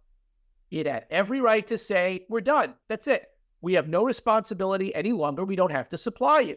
[0.71, 2.75] it had every right to say, We're done.
[2.89, 3.29] That's it.
[3.61, 5.45] We have no responsibility any longer.
[5.45, 6.57] We don't have to supply you.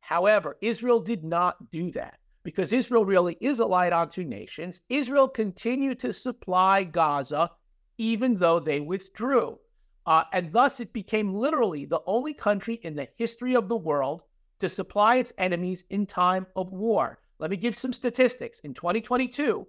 [0.00, 5.28] However, Israel did not do that because Israel really is allied on two nations, Israel
[5.28, 7.50] continued to supply Gaza
[7.98, 9.58] even though they withdrew.
[10.06, 14.22] Uh, and thus, it became literally the only country in the history of the world
[14.58, 17.18] to supply its enemies in time of war.
[17.38, 18.60] Let me give some statistics.
[18.60, 19.66] In 2022,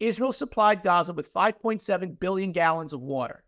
[0.00, 3.44] Israel supplied Gaza with 5.7 billion gallons of water.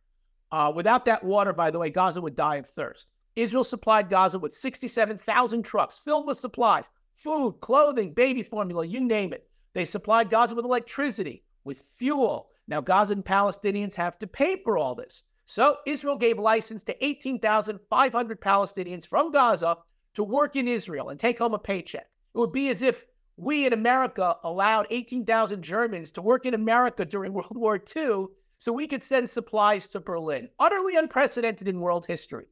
[0.53, 3.09] Uh, without that water, by the way, Gaza would die of thirst.
[3.37, 6.85] Israel supplied Gaza with 67,000 trucks filled with supplies,
[7.23, 9.47] food, clothing, baby formula, you name it.
[9.75, 12.49] They supplied Gaza with electricity, with fuel.
[12.67, 15.25] Now, Gaza and Palestinians have to pay for all this.
[15.47, 19.77] So, Israel gave license to 18,500 Palestinians from Gaza
[20.15, 22.09] to work in Israel and take home a paycheck.
[22.35, 23.05] It would be as if
[23.37, 28.27] we in America allowed 18,000 Germans to work in America during World War II
[28.59, 30.49] so we could send supplies to Berlin.
[30.59, 32.47] Utterly unprecedented in world history.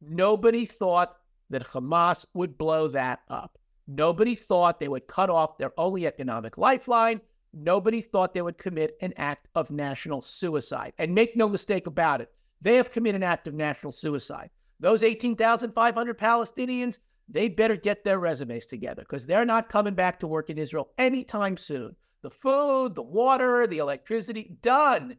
[0.00, 1.16] Nobody thought
[1.50, 3.58] that Hamas would blow that up.
[3.86, 7.20] Nobody thought they would cut off their only economic lifeline.
[7.52, 10.92] Nobody thought they would commit an act of national suicide.
[10.98, 14.50] And make no mistake about it, they have committed an act of national suicide.
[14.80, 20.26] Those 18,500 Palestinians, they better get their resumes together because they're not coming back to
[20.26, 21.96] work in Israel anytime soon.
[22.22, 25.16] The food, the water, the electricity, done,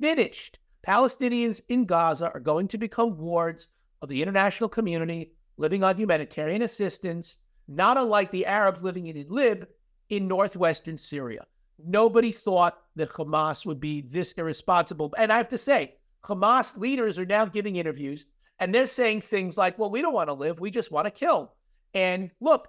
[0.00, 0.58] finished.
[0.86, 3.68] Palestinians in Gaza are going to become wards
[4.02, 9.66] of the international community living on humanitarian assistance not unlike the Arabs living in Idlib
[10.10, 11.46] in northwestern Syria.
[11.84, 15.12] Nobody thought that Hamas would be this irresponsible.
[15.18, 18.26] And I have to say, Hamas leaders are now giving interviews
[18.60, 21.10] and they're saying things like, well, we don't want to live, we just want to
[21.10, 21.54] kill.
[21.94, 22.68] And look,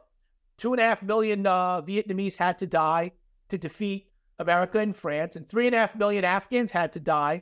[0.58, 3.12] two and a half million uh, Vietnamese had to die
[3.50, 4.08] to defeat
[4.40, 7.42] America and France, and three and a half million Afghans had to die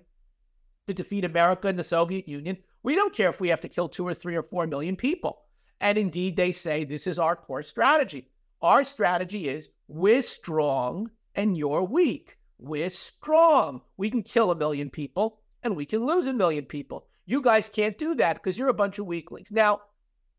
[0.87, 2.57] to defeat America and the Soviet Union.
[2.83, 5.43] We don't care if we have to kill two or three or four million people.
[5.81, 8.29] And indeed, they say this is our core strategy.
[8.61, 12.37] Our strategy is we're strong and you're weak.
[12.59, 13.81] We're strong.
[13.97, 17.07] We can kill a million people and we can lose a million people.
[17.25, 19.51] You guys can't do that because you're a bunch of weaklings.
[19.51, 19.81] Now,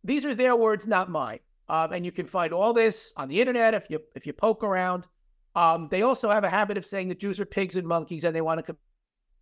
[0.03, 1.40] these are their words, not mine.
[1.68, 4.62] Um, and you can find all this on the internet if you if you poke
[4.62, 5.07] around.
[5.55, 8.37] Um, they also have a habit of saying that Jews are pigs and monkeys, and
[8.37, 8.77] they want to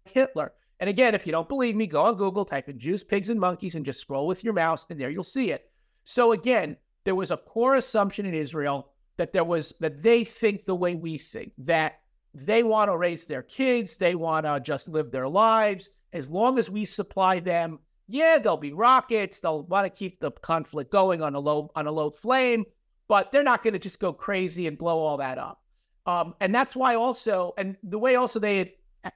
[0.04, 0.52] Hitler.
[0.78, 3.40] And again, if you don't believe me, go on Google, type in Jews, pigs, and
[3.40, 5.70] monkeys, and just scroll with your mouse, and there you'll see it.
[6.04, 10.64] So again, there was a core assumption in Israel that there was that they think
[10.64, 12.00] the way we think, that
[12.34, 15.90] they want to raise their kids, they want to just live their lives.
[16.12, 17.78] As long as we supply them
[18.12, 19.40] yeah, there'll be rockets.
[19.40, 22.64] They'll want to keep the conflict going on a low on a low flame,
[23.08, 25.62] but they're not going to just go crazy and blow all that up.
[26.04, 28.72] Um, and that's why also, and the way also they had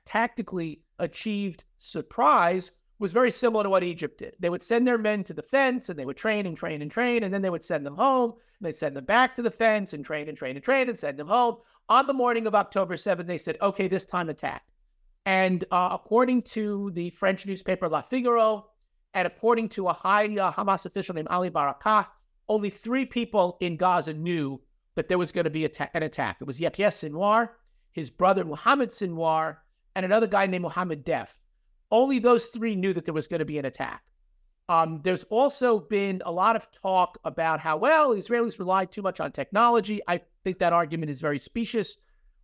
[0.06, 4.34] tactically achieved surprise was very similar to what Egypt did.
[4.38, 6.90] They would send their men to the fence and they would train and train and
[6.90, 9.50] train, and then they would send them home and they'd send them back to the
[9.50, 11.56] fence and train and train and train and send them home.
[11.88, 14.62] On the morning of October 7th, they said, okay, this time attack.
[15.24, 18.66] And uh, according to the French newspaper La Figaro,
[19.14, 22.06] and according to a high uh, Hamas official named Ali Barakah,
[22.48, 24.60] only three people in Gaza knew
[24.94, 26.36] that there was going to be an attack.
[26.40, 27.50] It was Yahya Sinwar,
[27.92, 29.56] his brother Muhammad Sinwar,
[29.94, 31.38] and another guy named Muhammad Deif.
[31.90, 34.02] Only those three knew that there was going to be an attack.
[34.68, 39.20] Um, there's also been a lot of talk about how, well, Israelis relied too much
[39.20, 40.00] on technology.
[40.08, 41.98] I think that argument is very specious.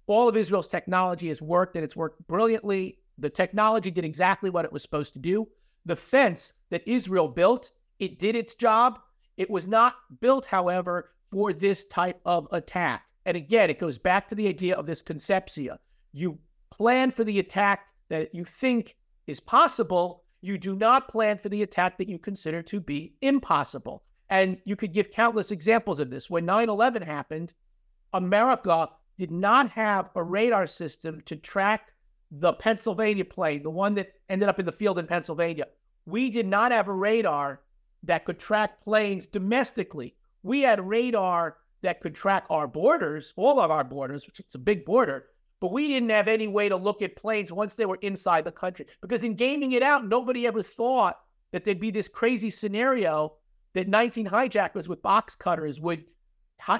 [0.06, 2.98] All of Israel's technology has worked and it's worked brilliantly.
[3.18, 5.48] The technology did exactly what it was supposed to do.
[5.84, 9.00] The fence that Israel built, it did its job.
[9.36, 13.02] It was not built, however, for this type of attack.
[13.26, 15.78] And again, it goes back to the idea of this conceptia.
[16.12, 16.38] You
[16.70, 18.96] plan for the attack that you think
[19.26, 20.24] is possible.
[20.40, 24.02] You do not plan for the attack that you consider to be impossible.
[24.30, 26.30] And you could give countless examples of this.
[26.30, 27.52] When 9 11 happened,
[28.12, 31.92] America did not have a radar system to track
[32.32, 35.66] the Pennsylvania plane, the one that ended up in the field in Pennsylvania,
[36.06, 37.60] we did not have a radar
[38.02, 40.16] that could track planes domestically.
[40.42, 44.58] We had radar that could track our borders, all of our borders, which is a
[44.58, 45.26] big border,
[45.62, 48.50] but we didn't have any way to look at planes once they were inside the
[48.50, 48.84] country.
[49.00, 51.20] Because in gaming it out, nobody ever thought
[51.52, 53.34] that there'd be this crazy scenario
[53.74, 56.02] that 19 hijackers with box cutters would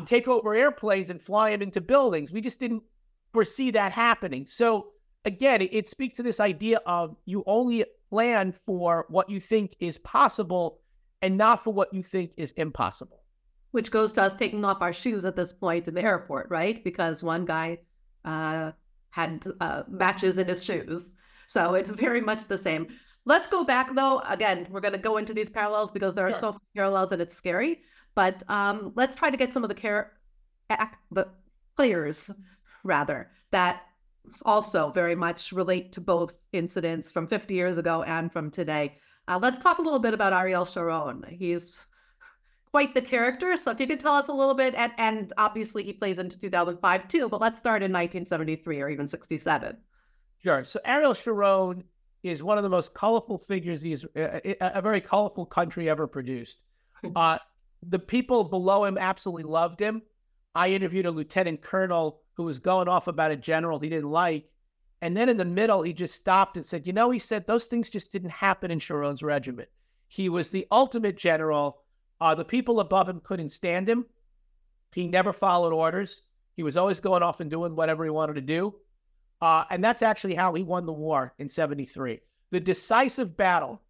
[0.05, 2.33] take over airplanes and fly them into buildings.
[2.33, 2.83] We just didn't
[3.33, 4.47] foresee that happening.
[4.47, 4.88] So
[5.25, 9.77] again, it, it speaks to this idea of you only plan for what you think
[9.79, 10.81] is possible
[11.23, 13.23] and not for what you think is impossible.
[13.71, 16.83] Which goes to us taking off our shoes at this point in the airport, right?
[16.83, 17.79] Because one guy
[18.25, 18.73] uh,
[19.11, 21.13] had uh, matches in his shoes.
[21.47, 22.89] So it's very much the same.
[23.25, 24.21] Let's go back though.
[24.29, 26.41] Again, we're going to go into these parallels because there are sure.
[26.41, 27.83] so many parallels and it's scary.
[28.15, 30.13] But um, let's try to get some of the care,
[31.11, 31.29] the
[31.77, 32.31] players
[32.85, 33.83] rather that
[34.45, 38.97] also very much relate to both incidents from 50 years ago and from today.
[39.29, 41.25] Uh, let's talk a little bit about Ariel Sharon.
[41.29, 41.87] He's
[42.73, 43.57] quite the character.
[43.57, 46.39] So if you could tell us a little bit, and, and obviously he plays into
[46.39, 49.77] 2005 too, but let's start in 1973 or even 67.
[50.43, 50.65] Sure.
[50.65, 51.85] So Ariel Sharon
[52.23, 56.65] is one of the most colorful figures he's a, a very colorful country ever produced.
[57.17, 57.37] Uh,
[57.89, 60.03] the people below him absolutely loved him.
[60.55, 64.49] I interviewed a lieutenant colonel who was going off about a general he didn't like.
[65.01, 67.67] And then in the middle, he just stopped and said, You know, he said those
[67.67, 69.69] things just didn't happen in Sharon's regiment.
[70.07, 71.82] He was the ultimate general.
[72.23, 74.07] Uh, the people above him couldn't stand him.
[74.95, 76.23] He never followed orders.
[76.55, 78.77] He was always going off and doing whatever he wanted to do.
[79.41, 82.21] Uh, and that's actually how he won the war in 73.
[82.53, 83.83] The decisive battle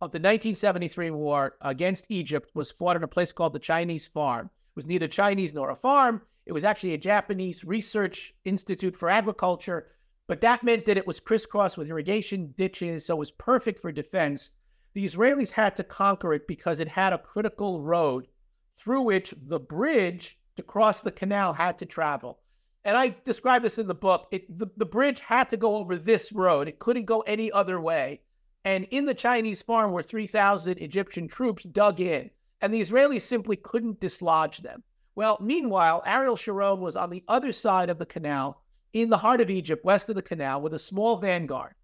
[0.00, 4.46] of the 1973 war against Egypt was fought in a place called the Chinese Farm.
[4.46, 6.22] It was neither Chinese nor a farm.
[6.46, 9.92] It was actually a Japanese research institute for agriculture,
[10.26, 13.92] but that meant that it was crisscrossed with irrigation ditches, so it was perfect for
[13.92, 14.50] defense.
[14.94, 18.28] The Israelis had to conquer it because it had a critical road
[18.76, 22.38] through which the bridge to cross the canal had to travel.
[22.84, 24.28] And I describe this in the book.
[24.30, 27.80] It, the, the bridge had to go over this road, it couldn't go any other
[27.80, 28.20] way.
[28.64, 32.30] And in the Chinese farm were 3,000 Egyptian troops dug in,
[32.60, 34.84] and the Israelis simply couldn't dislodge them.
[35.16, 39.40] Well, meanwhile, Ariel Sharon was on the other side of the canal in the heart
[39.40, 41.74] of Egypt, west of the canal, with a small vanguard.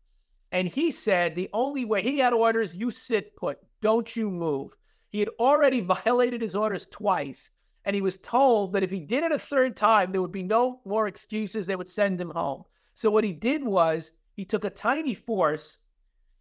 [0.52, 4.72] And he said the only way he had orders, you sit put, don't you move.
[5.10, 7.50] He had already violated his orders twice.
[7.84, 10.42] And he was told that if he did it a third time, there would be
[10.42, 11.66] no more excuses.
[11.66, 12.64] They would send him home.
[12.94, 15.78] So what he did was he took a tiny force.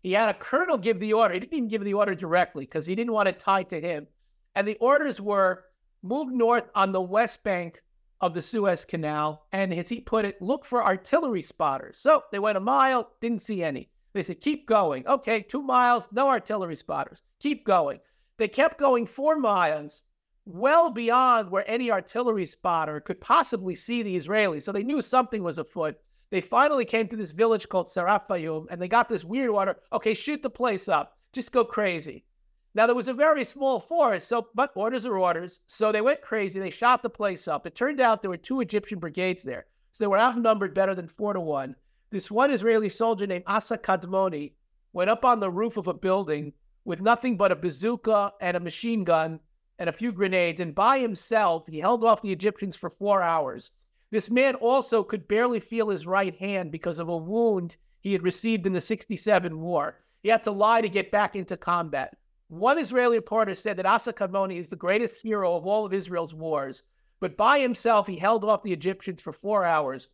[0.02, 1.34] He had a colonel give the order.
[1.34, 4.08] He didn't even give the order directly because he didn't want it tied to him.
[4.56, 5.66] And the orders were
[6.02, 7.82] move north on the west bank
[8.22, 9.46] of the Suez Canal.
[9.52, 12.00] And as he put it, look for artillery spotters.
[12.00, 13.90] So they went a mile, didn't see any.
[14.14, 15.06] They said, keep going.
[15.08, 17.24] Okay, two miles, no artillery spotters.
[17.40, 18.00] Keep going.
[18.38, 20.04] They kept going four miles,
[20.46, 24.64] well beyond where any artillery spotter could possibly see the Israelis.
[24.64, 25.98] So they knew something was afoot.
[26.32, 30.14] They finally came to this village called Sarafayum and they got this weird order okay,
[30.14, 32.26] shoot the place up, just go crazy.
[32.76, 35.60] Now, there was a very small force, so but orders are orders.
[35.68, 36.60] So they went crazy.
[36.60, 37.66] They shot the place up.
[37.66, 39.66] It turned out there were two Egyptian brigades there.
[39.92, 41.76] So they were outnumbered better than four to one.
[42.12, 44.54] This one Israeli soldier named Asa Kadmoni
[44.94, 48.60] went up on the roof of a building with nothing but a bazooka and a
[48.60, 49.40] machine gun
[49.78, 50.60] and a few grenades.
[50.60, 53.72] And by himself, he held off the Egyptians for four hours.
[54.10, 58.24] This man also could barely feel his right hand because of a wound he had
[58.24, 60.00] received in the 67 war.
[60.24, 62.18] He had to lie to get back into combat.
[62.48, 66.34] One Israeli reporter said that Asa Kadmoni is the greatest hero of all of Israel's
[66.34, 66.82] wars,
[67.20, 70.08] but by himself, he held off the Egyptians for four hours.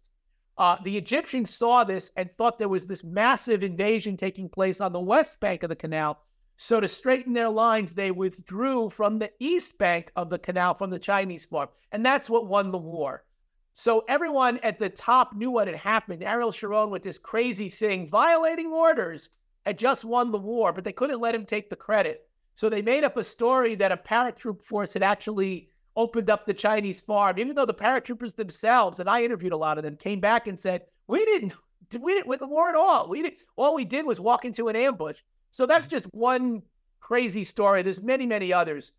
[0.58, 4.94] Uh, the Egyptians saw this and thought there was this massive invasion taking place on
[4.94, 6.22] the west bank of the canal.
[6.58, 10.90] So, to straighten their lines, they withdrew from the east bank of the canal from
[10.90, 11.68] the Chinese farm.
[11.92, 13.26] And that's what won the war.
[13.74, 16.24] So, everyone at the top knew what had happened.
[16.24, 19.32] Ariel Sharon, with this crazy thing, violating orders,
[19.66, 22.30] had just won the war, but they couldn't let him take the credit.
[22.54, 26.54] So, they made up a story that a paratroop force had actually opened up the
[26.54, 30.20] Chinese farm, even though the paratroopers themselves, and I interviewed a lot of them, came
[30.20, 31.54] back and said, we didn't,
[32.00, 33.08] we didn't with the war at all.
[33.08, 35.20] We didn't, all we did was walk into an ambush.
[35.52, 36.64] So that's just one
[37.00, 37.82] crazy story.
[37.82, 38.92] There's many, many others.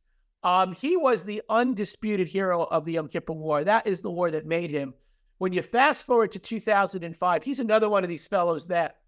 [0.43, 3.65] Um, he was the undisputed hero of the Yom Kippur War.
[3.65, 4.95] That is the war that made him.
[5.39, 8.99] When you fast forward to 2005, he's another one of these fellows that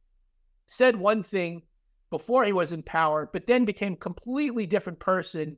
[0.66, 1.62] said one thing
[2.10, 5.56] before he was in power, but then became completely different person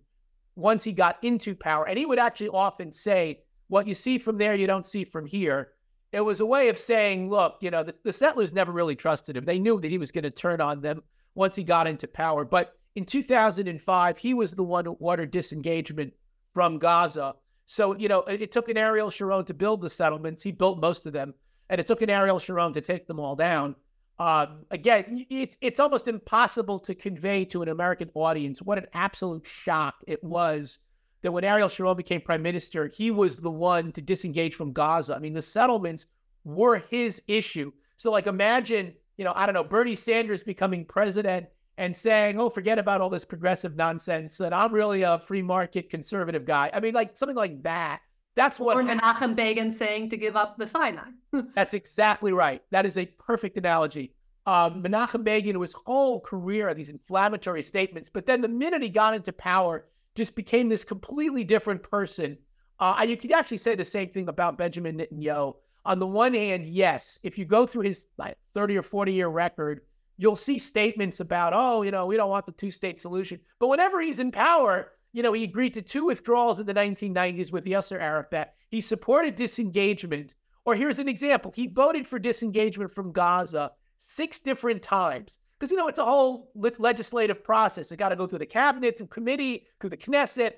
[0.61, 1.89] once he got into power.
[1.89, 5.27] And he would actually often say, What you see from there, you don't see from
[5.27, 5.73] here.
[6.13, 9.37] It was a way of saying, Look, you know, the, the settlers never really trusted
[9.37, 9.45] him.
[9.45, 11.03] They knew that he was going to turn on them
[11.35, 12.45] once he got into power.
[12.45, 16.13] But in 2005, he was the one who ordered disengagement
[16.53, 17.35] from Gaza.
[17.67, 20.43] So, you know, it, it took an Ariel Sharon to build the settlements.
[20.43, 21.35] He built most of them.
[21.69, 23.77] And it took an Ariel Sharon to take them all down.
[24.21, 29.47] Um, again, it's it's almost impossible to convey to an American audience what an absolute
[29.47, 30.79] shock it was
[31.23, 35.15] that when Ariel Sharon became prime minister, he was the one to disengage from Gaza.
[35.15, 36.05] I mean, the settlements
[36.45, 37.73] were his issue.
[37.97, 41.47] So, like, imagine, you know, I don't know, Bernie Sanders becoming president
[41.79, 45.89] and saying, "Oh, forget about all this progressive nonsense," and I'm really a free market
[45.89, 46.71] conservative guy.
[46.75, 48.01] I mean, like something like that.
[48.37, 51.09] That's what or Menachem Begin saying to give up the Sinai.
[51.55, 52.63] That's exactly right.
[52.71, 54.15] That is a perfect analogy.
[54.47, 59.15] Um, Menachem Begin, his whole career, these inflammatory statements, but then the minute he got
[59.15, 62.37] into power, just became this completely different person.
[62.79, 65.55] Uh, and you could actually say the same thing about Benjamin Netanyahu.
[65.85, 69.29] On the one hand, yes, if you go through his like, 30 or 40 year
[69.29, 69.83] record,
[70.19, 73.41] you'll see statements about, oh, you know, we don't want the two state solution.
[73.59, 77.51] But whenever he's in power, you know, he agreed to two withdrawals in the 1990s
[77.51, 78.55] with Yasser Arafat.
[78.69, 80.35] He supported disengagement.
[80.65, 85.39] Or here's an example he voted for disengagement from Gaza six different times.
[85.59, 87.93] Because, you know, it's a whole legislative process.
[87.93, 90.55] It got to go through the cabinet, through committee, through the Knesset.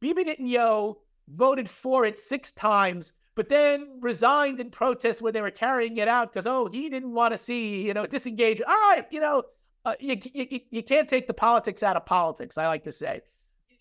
[0.00, 0.96] Bibi Netanyahu
[1.28, 6.08] voted for it six times, but then resigned in protest when they were carrying it
[6.08, 8.60] out because, oh, he didn't want to see, you know, disengage.
[8.60, 9.44] All right, you know,
[9.84, 13.20] uh, you, you, you can't take the politics out of politics, I like to say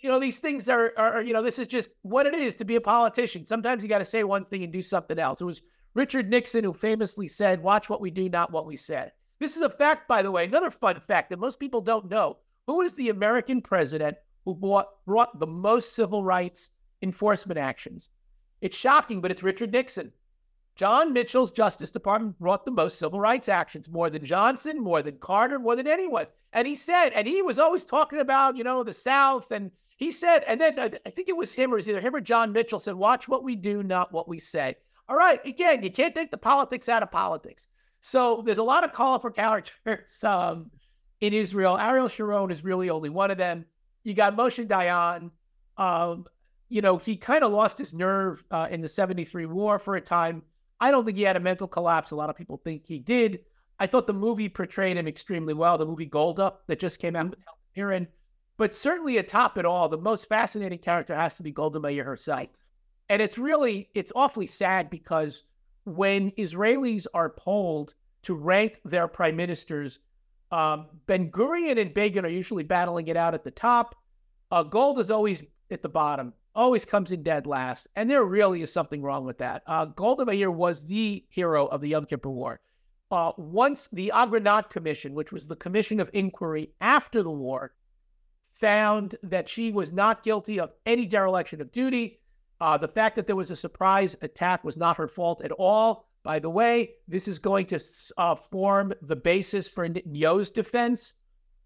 [0.02, 2.66] you know, these things are, are, you know, this is just what it is to
[2.66, 3.46] be a politician.
[3.46, 5.42] Sometimes you got to say one thing and do something else.
[5.42, 5.62] It was
[5.94, 9.12] Richard Nixon who famously said, Watch what we do, not what we said.
[9.40, 12.38] This is a fact, by the way, another fun fact that most people don't know.
[12.68, 16.70] Who is the American president who brought, brought the most civil rights
[17.02, 18.10] enforcement actions?
[18.62, 20.12] It's shocking, but it's Richard Nixon.
[20.76, 25.18] John Mitchell's Justice Department brought the most civil rights actions, more than Johnson, more than
[25.18, 26.28] Carter, more than anyone.
[26.54, 30.14] And he said, and he was always talking about, you know, the South and he
[30.14, 32.22] said, and then uh, I think it was him or it was either him or
[32.22, 34.78] John Mitchell said, watch what we do, not what we say.
[35.10, 37.68] All right, again, you can't take the politics out of politics.
[38.00, 40.72] So there's a lot of colorful characters um,
[41.20, 41.78] in Israel.
[41.78, 43.66] Ariel Sharon is really only one of them.
[44.06, 45.32] You got Moshe Dayan.
[45.76, 46.24] Um,
[46.70, 50.02] you know, he kind of lost his nerve uh, in the 73 war for a
[50.02, 50.44] time.
[50.80, 52.12] I don't think he had a mental collapse.
[52.12, 53.40] A lot of people think he did.
[53.82, 55.78] I thought the movie portrayed him extremely well.
[55.78, 58.08] The movie Golda that just came out with Helen Mirren
[58.60, 62.50] But certainly atop it all, the most fascinating character has to be Golda Meir herself.
[63.08, 65.46] And it's really, it's awfully sad because
[65.86, 67.94] when Israelis are polled
[68.24, 70.00] to rank their prime ministers,
[70.52, 73.96] um, Ben Gurion and Begin are usually battling it out at the top.
[74.52, 75.42] Uh, Gold is always
[75.72, 77.88] at the bottom, always comes in dead last.
[77.96, 79.64] And there really is something wrong with that.
[79.68, 82.60] Uh, Golda Meir was the hero of the Yom Kippur War.
[83.10, 87.72] Uh, once the Agranat Commission, which was the commission of inquiry after the war,
[88.60, 92.20] found that she was not guilty of any dereliction of duty,
[92.62, 96.08] uh, the fact that there was a surprise attack was not her fault at all.
[96.24, 97.80] By the way, this is going to
[98.18, 101.14] uh, form the basis for Netanyahu's defense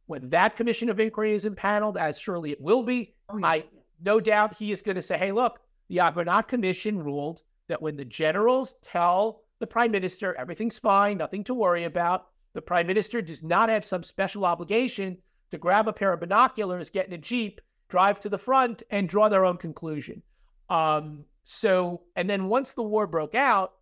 [0.05, 3.15] when that commission of inquiry is impaneled, as surely it will be.
[3.29, 3.39] Oh.
[3.43, 3.65] I
[4.03, 7.95] no doubt he is going to say, "Hey, look, the Agranat Commission ruled that when
[7.95, 13.21] the generals tell the prime minister everything's fine, nothing to worry about, the prime minister
[13.21, 15.17] does not have some special obligation
[15.53, 19.07] to grab a pair of binoculars, get in a jeep, drive to the front, and
[19.07, 20.21] draw their own conclusion."
[20.69, 23.73] Um, so, and then once the war broke out,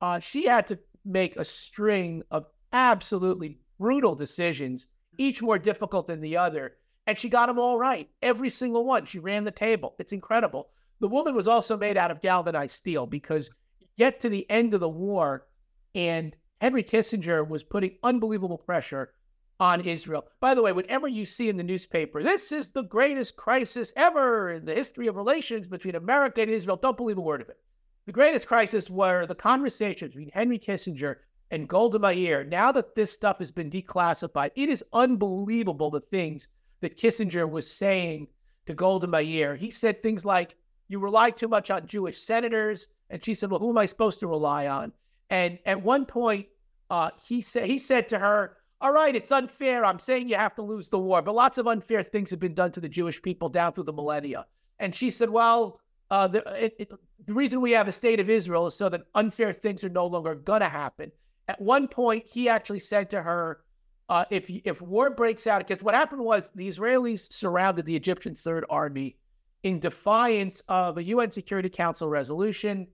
[0.00, 6.20] uh, she had to make a string of absolutely brutal decisions, each more difficult than
[6.20, 6.76] the other.
[7.06, 9.04] And she got them all right, every single one.
[9.06, 9.94] She ran the table.
[9.98, 10.70] It's incredible.
[11.00, 13.50] The woman was also made out of galvanized steel because
[13.96, 15.46] get to the end of the war,
[15.94, 19.12] and Henry Kissinger was putting unbelievable pressure
[19.60, 20.26] on Israel.
[20.40, 24.50] By the way, whatever you see in the newspaper, this is the greatest crisis ever
[24.50, 26.76] in the history of relations between America and Israel.
[26.76, 27.58] Don't believe a word of it.
[28.06, 31.16] The greatest crisis were the conversations between Henry Kissinger
[31.50, 32.44] and Golda Meir.
[32.44, 36.48] Now that this stuff has been declassified, it is unbelievable the things
[36.80, 38.28] that Kissinger was saying
[38.66, 39.54] to Golda Meir.
[39.54, 40.56] He said things like,
[40.88, 42.88] You rely too much on Jewish senators.
[43.08, 44.92] And she said, Well, who am I supposed to rely on?
[45.30, 46.48] And at one point,
[46.90, 49.82] uh, he said he said to her, all right, it's unfair.
[49.82, 52.52] I'm saying you have to lose the war, but lots of unfair things have been
[52.52, 54.44] done to the Jewish people down through the millennia.
[54.78, 55.80] And she said, well,
[56.10, 56.92] uh, the, it, it,
[57.24, 60.06] the reason we have a state of Israel is so that unfair things are no
[60.06, 61.10] longer going to happen.
[61.48, 63.62] At one point, he actually said to her,
[64.10, 68.34] uh, if if war breaks out, because what happened was the Israelis surrounded the Egyptian
[68.34, 69.16] Third Army
[69.62, 72.86] in defiance of a UN Security Council resolution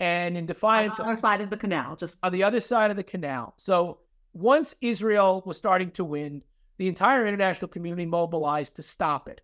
[0.00, 2.90] and in defiance on the other side of the canal, just on the other side
[2.90, 3.54] of the canal.
[3.56, 3.98] So
[4.32, 6.42] once Israel was starting to win,
[6.78, 9.40] the entire international community mobilized to stop it.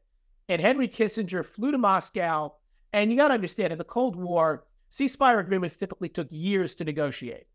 [0.48, 2.54] And Henry Kissinger flew to Moscow.
[2.92, 6.84] And you got to understand, in the Cold War, ceasefire agreements typically took years to
[6.84, 7.46] negotiate.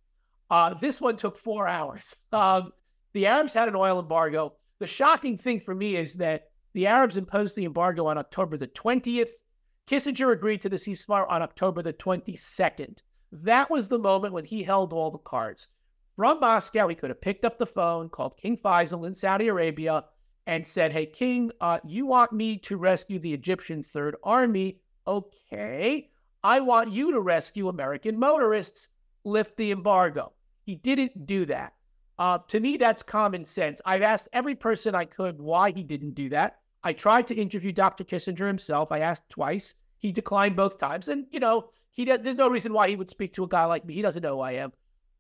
[0.50, 2.16] Uh, this one took four hours.
[2.32, 2.74] Um,
[3.14, 4.54] the Arabs had an oil embargo.
[4.78, 8.68] The shocking thing for me is that the Arabs imposed the embargo on October the
[8.68, 9.32] 20th.
[9.88, 13.00] Kissinger agreed to the ceasefire on October the 22nd.
[13.32, 15.68] That was the moment when he held all the cards.
[16.20, 20.04] From Moscow, he could have picked up the phone, called King Faisal in Saudi Arabia,
[20.48, 24.82] and said, Hey, King, uh, you want me to rescue the Egyptian Third Army?
[25.08, 26.10] Okay.
[26.44, 28.90] I want you to rescue American motorists.
[29.24, 30.34] Lift the embargo.
[30.66, 31.72] He didn't do that.
[32.18, 33.80] Uh, to me, that's common sense.
[33.86, 36.58] I've asked every person I could why he didn't do that.
[36.84, 38.04] I tried to interview Dr.
[38.04, 38.92] Kissinger himself.
[38.92, 39.74] I asked twice.
[40.00, 41.08] He declined both times.
[41.08, 43.86] And, you know, he there's no reason why he would speak to a guy like
[43.86, 43.94] me.
[43.94, 44.74] He doesn't know who I am.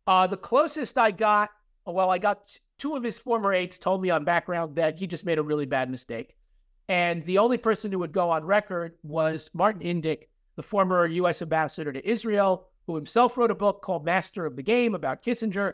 [0.10, 1.52] Uh, the closest I got,
[1.86, 5.24] well, I got two of his former aides told me on background that he just
[5.24, 6.36] made a really bad mistake.
[6.88, 10.24] And the only person who would go on record was Martin Indyk,
[10.56, 11.44] the former U.S.
[11.44, 15.74] ambassador to Israel, who himself wrote a book called Master of the Game about Kissinger.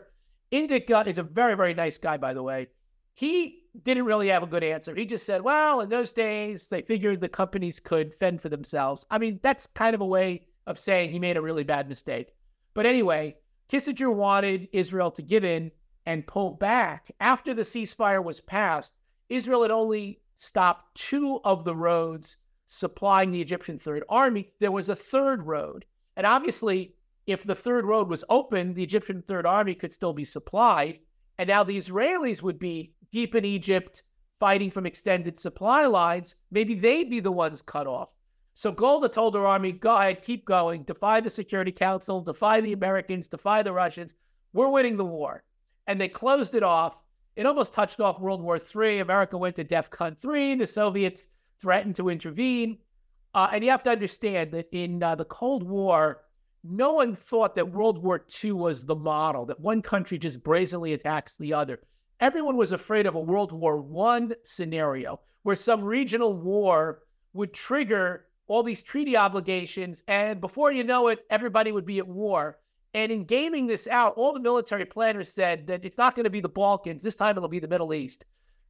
[0.52, 2.66] Indyk uh, is a very, very nice guy, by the way.
[3.14, 4.94] He didn't really have a good answer.
[4.94, 9.06] He just said, well, in those days, they figured the companies could fend for themselves.
[9.10, 12.34] I mean, that's kind of a way of saying he made a really bad mistake.
[12.74, 13.36] But anyway,
[13.70, 15.70] Kissinger wanted Israel to give in
[16.04, 17.10] and pull back.
[17.20, 18.94] After the ceasefire was passed,
[19.28, 22.36] Israel had only stopped two of the roads
[22.68, 24.52] supplying the Egyptian Third Army.
[24.60, 25.84] There was a third road.
[26.16, 26.94] And obviously,
[27.26, 31.00] if the third road was open, the Egyptian Third Army could still be supplied.
[31.38, 34.02] And now the Israelis would be deep in Egypt
[34.38, 36.36] fighting from extended supply lines.
[36.50, 38.14] Maybe they'd be the ones cut off.
[38.58, 42.72] So Golda told her army, go ahead, keep going, defy the Security Council, defy the
[42.72, 44.14] Americans, defy the Russians.
[44.54, 45.44] We're winning the war.
[45.86, 46.96] And they closed it off.
[47.36, 49.00] It almost touched off World War III.
[49.00, 50.54] America went to DEFCON 3.
[50.54, 51.28] The Soviets
[51.60, 52.78] threatened to intervene.
[53.34, 56.22] Uh, and you have to understand that in uh, the Cold War,
[56.64, 60.94] no one thought that World War II was the model, that one country just brazenly
[60.94, 61.80] attacks the other.
[62.20, 67.02] Everyone was afraid of a World War I scenario where some regional war
[67.34, 72.06] would trigger all these treaty obligations, and before you know it, everybody would be at
[72.06, 72.58] war.
[72.94, 76.30] And in gaming this out, all the military planners said that it's not going to
[76.30, 77.02] be the Balkans.
[77.02, 78.24] This time it'll be the Middle East.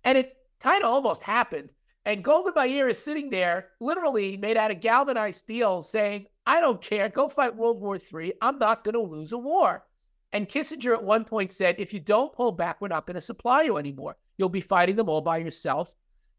[0.05, 1.71] And it kind of almost happened.
[2.07, 6.81] And Golda Meir is sitting there, literally made out of galvanized steel, saying, I don't
[6.81, 7.09] care.
[7.09, 8.33] Go fight World War III.
[8.41, 9.85] I'm not going to lose a war.
[10.33, 13.21] And Kissinger at one point said, if you don't pull back, we're not going to
[13.21, 14.17] supply you anymore.
[14.39, 15.95] You'll be fighting them all by yourself.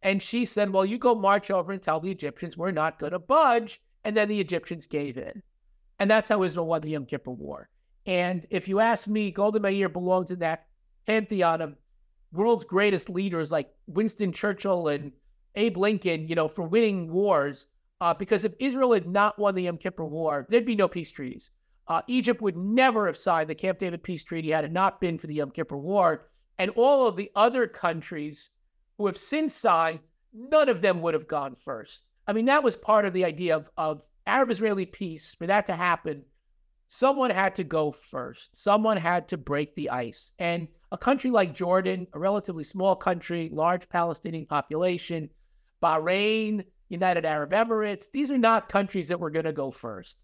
[0.07, 3.11] And she said, well, you go march over and tell the Egyptians we're not going
[3.11, 3.81] to budge.
[4.05, 5.43] And then the Egyptians gave in.
[5.99, 7.67] And that's how Israel won the Yom Kippur War.
[8.05, 10.65] And if you ask me, Golda Meir belongs in that
[11.07, 11.75] pantheon of
[12.31, 15.11] world's greatest leaders like Winston Churchill and
[15.55, 17.65] Abe Lincoln, you know, for winning wars.
[17.99, 21.11] Uh, because if Israel had not won the Yom Kippur War, there'd be no peace
[21.11, 21.51] treaties.
[21.89, 25.17] Uh, Egypt would never have signed the Camp David peace treaty had it not been
[25.17, 26.29] for the Yom Kippur War.
[26.57, 28.51] And all of the other countries
[28.97, 29.99] who have since signed,
[30.33, 32.03] none of them would have gone first.
[32.27, 35.35] I mean, that was part of the idea of, of Arab Israeli peace.
[35.35, 36.23] For that to happen,
[36.87, 40.33] someone had to go first, someone had to break the ice.
[40.39, 45.29] And a country like Jordan, a relatively small country, large Palestinian population,
[45.81, 50.17] Bahrain, United Arab Emirates, these are not countries that were going to go first.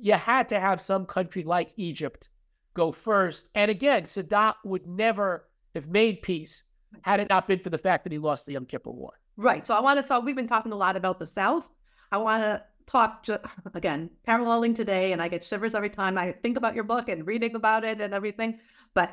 [0.00, 2.28] You had to have some country like Egypt
[2.74, 3.48] go first.
[3.54, 6.64] And again, Sadat would never have made peace
[7.02, 9.20] had it not been for the fact that he lost the Yom Kippur War.
[9.36, 9.66] Right.
[9.66, 11.68] So I want to talk, we've been talking a lot about the South.
[12.10, 13.26] I want to talk,
[13.74, 17.26] again, paralleling today, and I get shivers every time I think about your book and
[17.26, 18.58] reading about it and everything.
[18.94, 19.10] But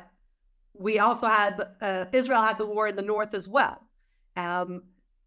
[0.72, 3.80] we also had, uh, Israel had the war in the North as well.
[4.36, 4.82] Um,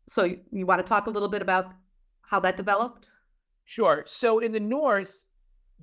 [0.08, 1.72] so you, you want to talk a little bit about
[2.22, 3.10] how that developed?
[3.66, 4.04] Sure.
[4.08, 5.24] So in the north,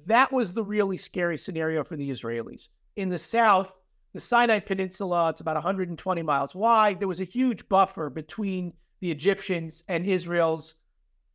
[0.06, 2.68] that was the really scary scenario for the Israelis.
[2.96, 3.72] In the south,
[4.16, 6.98] the Sinai Peninsula, it's about 120 miles wide.
[6.98, 10.74] There was a huge buffer between the Egyptians and Israel's,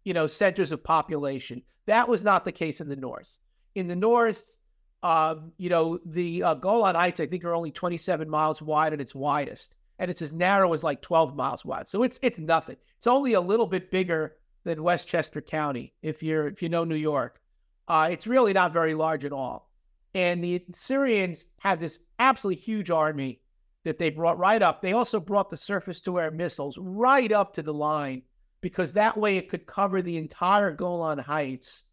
[0.03, 1.61] you know, centers of population.
[1.85, 3.39] That was not the case in the north.
[3.75, 4.55] In the north,
[5.03, 9.01] um, you know, the uh, Golan Heights, I think, are only 27 miles wide at
[9.01, 11.87] its widest and it's as narrow as like 12 miles wide.
[11.87, 12.75] So it's it's nothing.
[12.97, 16.95] It's only a little bit bigger than Westchester County if you're if you know New
[16.95, 17.39] York.
[17.87, 19.69] Uh, it's really not very large at all.
[20.13, 23.41] And the Syrians had this absolutely huge army
[23.83, 24.81] that they brought right up.
[24.81, 28.23] They also brought the surface to air missiles right up to the line
[28.61, 31.83] because that way it could cover the entire Golan Heights.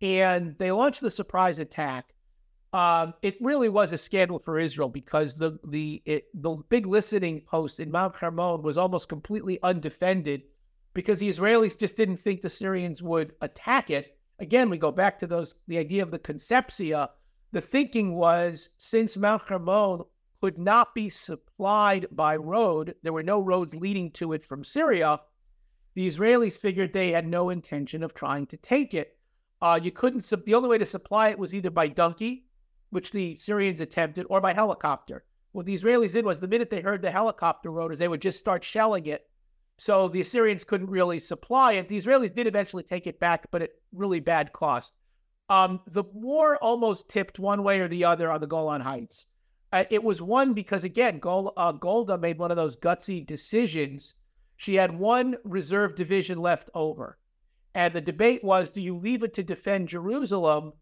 [0.00, 2.14] And they launched the surprise attack
[2.74, 7.42] um, it really was a scandal for Israel because the the it, the big listening
[7.42, 10.42] post in Mount Hermon was almost completely undefended
[10.92, 14.18] because the Israelis just didn't think the Syrians would attack it.
[14.40, 17.10] Again, we go back to those the idea of the conceptia.
[17.54, 20.00] The thinking was since Mount Hermon
[20.40, 25.20] could not be supplied by road, there were no roads leading to it from Syria.
[25.94, 29.16] The Israelis figured they had no intention of trying to take it.
[29.62, 30.28] Uh, you couldn't.
[30.44, 32.46] The only way to supply it was either by donkey
[32.90, 35.24] which the Syrians attempted, or by helicopter.
[35.52, 38.40] What the Israelis did was the minute they heard the helicopter rotors, they would just
[38.40, 39.28] start shelling it.
[39.78, 41.88] So the Syrians couldn't really supply it.
[41.88, 44.92] The Israelis did eventually take it back, but at really bad cost.
[45.48, 49.26] Um, the war almost tipped one way or the other on the Golan Heights.
[49.72, 54.14] Uh, it was won because, again, Gol- uh, Golda made one of those gutsy decisions.
[54.56, 57.18] She had one reserve division left over.
[57.74, 60.72] And the debate was do you leave it to defend Jerusalem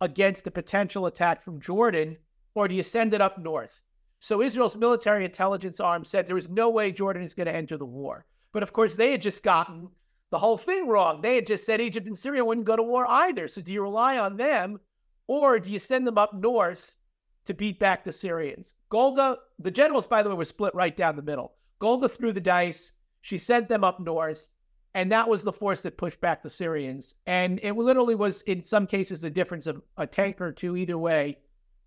[0.00, 2.16] against a potential attack from Jordan,
[2.54, 3.82] or do you send it up north?
[4.20, 7.76] So Israel's military intelligence arm said there is no way Jordan is going to enter
[7.76, 8.24] the war.
[8.52, 9.88] But of course, they had just gotten
[10.30, 11.20] the whole thing wrong.
[11.20, 13.48] They had just said Egypt and Syria wouldn't go to war either.
[13.48, 14.80] So do you rely on them,
[15.26, 16.96] or do you send them up north
[17.44, 18.74] to beat back the Syrians?
[18.88, 21.54] Golda, the generals, by the way, were split right down the middle.
[21.78, 22.92] Golda threw the dice.
[23.22, 24.50] She sent them up north.
[24.94, 27.16] And that was the force that pushed back the Syrians.
[27.26, 30.96] And it literally was, in some cases, the difference of a tank or two either
[30.96, 31.38] way.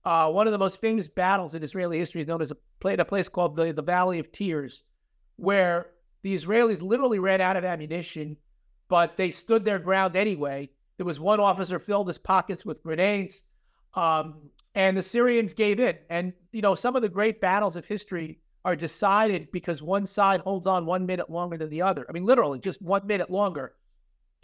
[0.05, 3.05] Uh, one of the most famous battles in Israeli history is known as a, a
[3.05, 4.83] place called the, the Valley of Tears,
[5.37, 5.87] where
[6.21, 8.37] the Israelis literally ran out of ammunition,
[8.87, 10.69] but they stood their ground anyway.
[10.97, 13.43] There was one officer filled his pockets with grenades,
[13.93, 14.35] um,
[14.75, 15.97] and the Syrians gave in.
[16.09, 20.41] And, you know, some of the great battles of history are decided because one side
[20.41, 22.05] holds on one minute longer than the other.
[22.09, 23.73] I mean, literally, just one minute longer.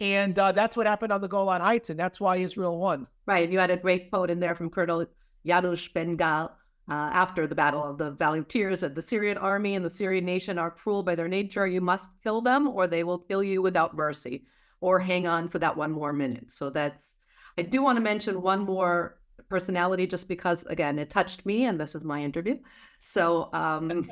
[0.00, 3.06] And uh, that's what happened on the Golan Heights, and that's why Israel won.
[3.26, 3.48] Right.
[3.50, 5.06] You had a great quote in there from Colonel
[5.44, 6.56] Janusz Ben Gal
[6.88, 9.90] uh, after the Battle of the Valley of Tears that the Syrian army and the
[9.90, 11.66] Syrian nation are cruel by their nature.
[11.66, 14.44] You must kill them, or they will kill you without mercy,
[14.80, 16.52] or hang on for that one more minute.
[16.52, 17.16] So that's,
[17.58, 19.18] I do want to mention one more
[19.48, 22.58] personality just because, again, it touched me, and this is my interview.
[22.98, 24.08] So um,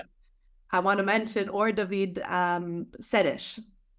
[0.70, 2.86] I want to mention Or David um,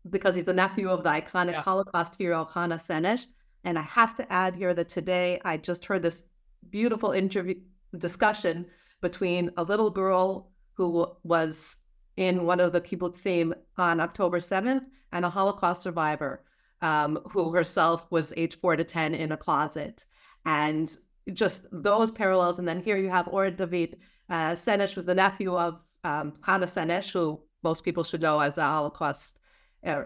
[0.10, 1.62] because he's the nephew of the iconic yeah.
[1.62, 3.26] Holocaust hero Hana Senesh.
[3.64, 6.26] And I have to add here that today I just heard this
[6.70, 7.56] beautiful interview
[7.96, 8.66] discussion
[9.02, 11.78] between a little girl who was
[12.18, 16.44] in one of the kibbutzim on October 7th and a Holocaust survivor
[16.82, 20.06] um, who herself was age four to 10 in a closet.
[20.46, 20.96] And
[21.34, 22.60] just those parallels.
[22.60, 23.98] And then here you have Or David
[24.30, 28.58] uh, Senesh was the nephew of um, Hannah Senesh, who most people should know as
[28.58, 29.40] a Holocaust
[29.86, 30.04] uh,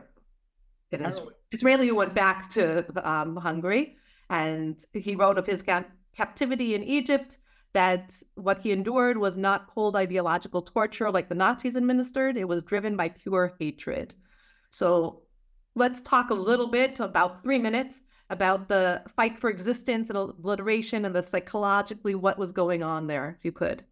[0.91, 1.19] it is
[1.51, 3.95] Israeli who went back to um, Hungary.
[4.29, 5.85] And he wrote of his ca-
[6.15, 7.37] captivity in Egypt
[7.73, 12.63] that what he endured was not cold ideological torture like the Nazis administered, it was
[12.63, 14.15] driven by pure hatred.
[14.71, 15.21] So
[15.75, 21.05] let's talk a little bit, about three minutes, about the fight for existence and obliteration
[21.05, 23.83] and the psychologically what was going on there, if you could.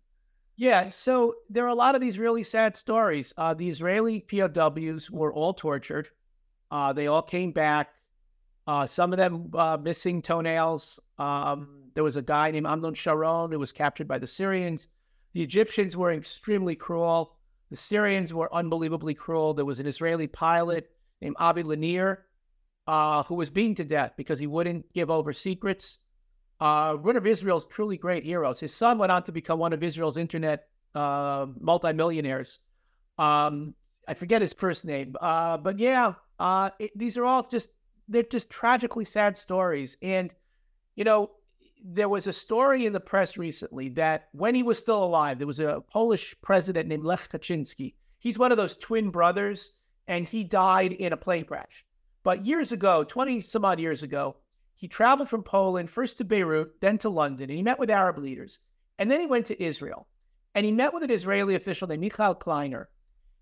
[0.58, 3.34] Yeah, so there are a lot of these really sad stories.
[3.38, 6.10] Uh, the Israeli POWs were all tortured.
[6.72, 7.90] Uh, they all came back.
[8.66, 11.00] Uh, some of them uh, missing toenails.
[11.20, 14.88] Um, there was a guy named Amnon Sharon who was captured by the Syrians.
[15.34, 17.34] The Egyptians were extremely cruel.
[17.72, 19.56] The Syrians were unbelievably cruel.
[19.56, 20.92] There was an Israeli pilot
[21.22, 22.20] named Avi Lanir
[22.86, 25.98] uh, who was beaten to death because he wouldn't give over secrets.
[26.60, 28.60] Uh, one of Israel's truly great heroes.
[28.60, 32.60] His son went on to become one of Israel's internet uh, multimillionaires.
[33.18, 33.74] Um,
[34.08, 37.72] I forget his first name, uh, but yeah, uh, it, these are all just
[38.08, 39.98] they're just tragically sad stories.
[40.04, 40.32] And
[40.96, 41.32] you know,
[41.84, 45.48] there was a story in the press recently that when he was still alive, there
[45.48, 47.94] was a Polish president named Lech Kaczynski.
[48.20, 49.72] He's one of those twin brothers,
[50.08, 51.86] and he died in a plane crash.
[52.24, 54.38] But years ago, 20 some odd years ago,
[54.74, 58.18] he traveled from Poland first to Beirut, then to London, and he met with Arab
[58.18, 58.60] leaders.
[59.00, 60.08] And then he went to Israel.
[60.54, 62.90] And he met with an Israeli official named Michal Kleiner.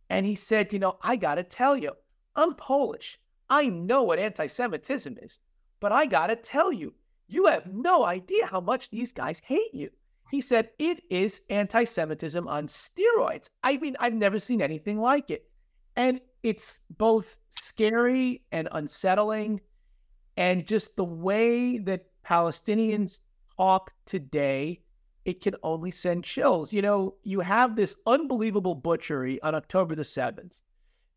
[0.10, 1.92] And he said, You know, I got to tell you,
[2.36, 3.20] I'm Polish.
[3.50, 5.40] I know what anti Semitism is,
[5.80, 6.94] but I got to tell you,
[7.28, 9.90] you have no idea how much these guys hate you.
[10.32, 13.50] He said, It is anti Semitism on steroids.
[13.64, 15.48] I mean, I've never seen anything like it.
[15.96, 19.62] And it's both scary and unsettling.
[20.38, 23.20] And just the way that Palestinians
[23.56, 24.82] talk today,
[25.24, 26.74] it can only send chills.
[26.74, 30.62] You know, you have this unbelievable butchery on October the 7th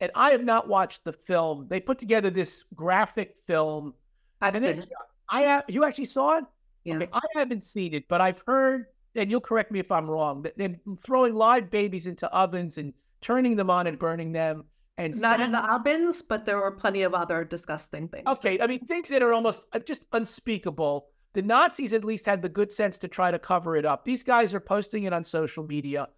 [0.00, 1.66] and I have not watched the film.
[1.68, 3.94] They put together this graphic film.
[4.40, 4.88] I've seen it.
[5.28, 5.64] I have.
[5.68, 6.44] You actually saw it?
[6.84, 6.96] Yeah.
[6.96, 10.42] Okay, I haven't seen it, but I've heard, and you'll correct me if I'm wrong.
[10.42, 14.64] That they're throwing live babies into ovens and turning them on and burning them.
[14.96, 18.24] And not in the ovens, but there were plenty of other disgusting things.
[18.26, 21.06] Okay, I mean things that are almost uh, just unspeakable.
[21.34, 24.04] The Nazis at least had the good sense to try to cover it up.
[24.04, 26.08] These guys are posting it on social media.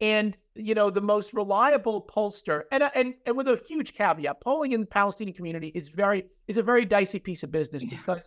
[0.00, 4.40] And you know the most reliable pollster, and uh, and and with a huge caveat,
[4.42, 8.20] polling in the Palestinian community is very is a very dicey piece of business because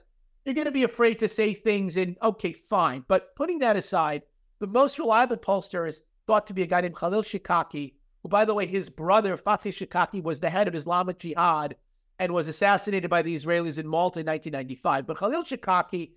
[0.50, 1.95] you're going to be afraid to say things.
[1.95, 4.24] And okay, fine, but putting that aside,
[4.60, 7.93] the most reliable pollster is thought to be a guy named Khalil Shikaki,
[8.24, 11.76] who, by the way, his brother Fathi Shikaki was the head of Islamic Jihad
[12.18, 15.06] and was assassinated by the Israelis in Malta in 1995.
[15.06, 16.12] But Khalil Shikaki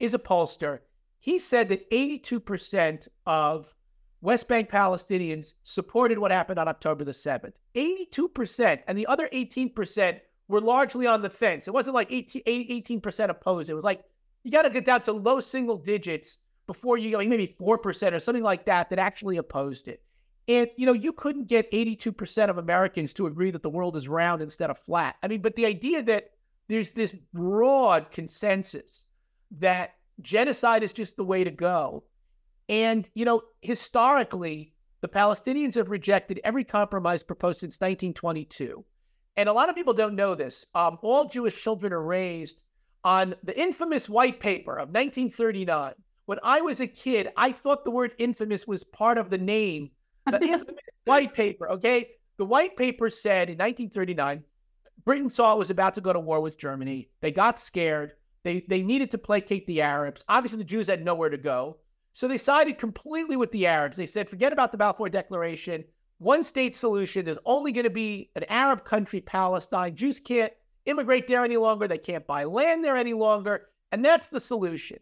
[0.00, 0.80] is a pollster.
[1.20, 3.74] He said that 82% of
[4.20, 7.52] West Bank Palestinians supported what happened on October the 7th.
[7.76, 11.66] 82%, and the other 18% were largely on the fence.
[11.66, 13.70] It wasn't like 18, 18% opposed.
[13.70, 14.02] It was like
[14.42, 18.18] you got to get down to low single digits before you, like maybe 4% or
[18.18, 20.02] something like that, that actually opposed it.
[20.46, 24.08] And, you know, you couldn't get 82% of Americans to agree that the world is
[24.08, 25.16] round instead of flat.
[25.22, 26.30] I mean, but the idea that
[26.68, 29.04] there's this broad consensus
[29.58, 32.04] that genocide is just the way to go
[32.68, 38.84] and, you know, historically, the Palestinians have rejected every compromise proposed since 1922.
[39.36, 40.64] And a lot of people don't know this.
[40.74, 42.60] Um, all Jewish children are raised
[43.02, 45.94] on the infamous white paper of 1939.
[46.26, 49.90] When I was a kid, I thought the word infamous was part of the name.
[50.26, 52.08] The infamous white paper, okay?
[52.38, 54.42] The white paper said in 1939,
[55.04, 57.10] Britain saw it was about to go to war with Germany.
[57.20, 58.12] They got scared.
[58.42, 60.24] They, they needed to placate the Arabs.
[60.28, 61.78] Obviously, the Jews had nowhere to go.
[62.12, 63.96] So they sided completely with the Arabs.
[63.96, 65.84] They said, forget about the Balfour Declaration.
[66.24, 67.26] One state solution.
[67.26, 69.94] There's only going to be an Arab country, Palestine.
[69.94, 70.54] Jews can't
[70.86, 71.86] immigrate there any longer.
[71.86, 73.66] They can't buy land there any longer.
[73.92, 75.00] And that's the solution.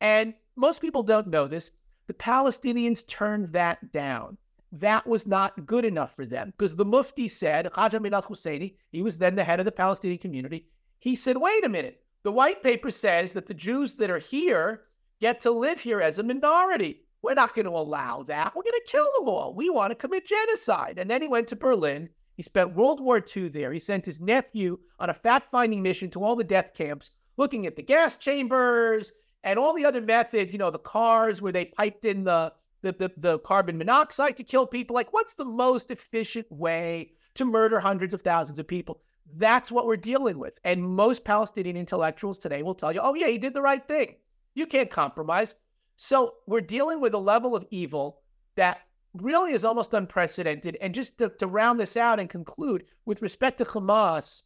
[0.00, 1.70] And most people don't know this.
[2.08, 4.36] The Palestinians turned that down.
[4.72, 8.74] That was not good enough for them because the Mufti said, Haj Amin al Husseini,
[8.90, 10.66] he was then the head of the Palestinian community.
[10.98, 12.02] He said, wait a minute.
[12.24, 14.86] The white paper says that the Jews that are here
[15.20, 17.02] get to live here as a minority.
[17.24, 18.54] We're not going to allow that.
[18.54, 19.54] We're going to kill them all.
[19.54, 20.98] We want to commit genocide.
[20.98, 22.10] And then he went to Berlin.
[22.34, 23.72] He spent World War II there.
[23.72, 27.66] He sent his nephew on a fact finding mission to all the death camps, looking
[27.66, 29.12] at the gas chambers
[29.42, 32.52] and all the other methods, you know, the cars where they piped in the,
[32.82, 34.92] the, the, the carbon monoxide to kill people.
[34.92, 39.00] Like, what's the most efficient way to murder hundreds of thousands of people?
[39.36, 40.58] That's what we're dealing with.
[40.64, 44.16] And most Palestinian intellectuals today will tell you, oh, yeah, he did the right thing.
[44.54, 45.54] You can't compromise.
[45.96, 48.20] So we're dealing with a level of evil
[48.56, 48.80] that
[49.14, 50.76] really is almost unprecedented.
[50.80, 54.42] And just to, to round this out and conclude, with respect to Hamas,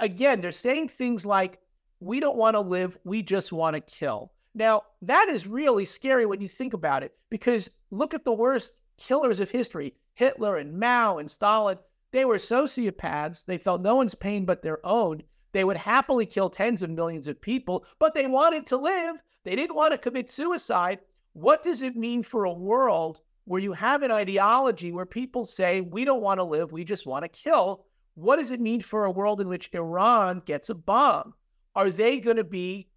[0.00, 1.58] again, they're saying things like,
[2.00, 4.32] we don't want to live, we just want to kill.
[4.54, 8.70] Now, that is really scary when you think about it, because look at the worst
[8.98, 11.78] killers of history Hitler and Mao and Stalin.
[12.12, 13.46] They were sociopaths.
[13.46, 15.22] They felt no one's pain but their own.
[15.52, 19.16] They would happily kill tens of millions of people, but they wanted to live.
[19.44, 21.00] They didn't want to commit suicide.
[21.32, 25.80] What does it mean for a world where you have an ideology where people say,
[25.80, 27.86] we don't want to live, we just want to kill?
[28.14, 31.34] What does it mean for a world in which Iran gets a bomb?
[31.74, 32.88] Are they going to be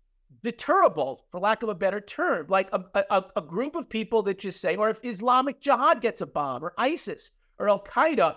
[0.44, 4.38] deterrable, for lack of a better term, like a, a, a, group of people that
[4.38, 8.36] just say, or if Islamic Jihad gets a bomb, or ISIS, or Al Qaeda,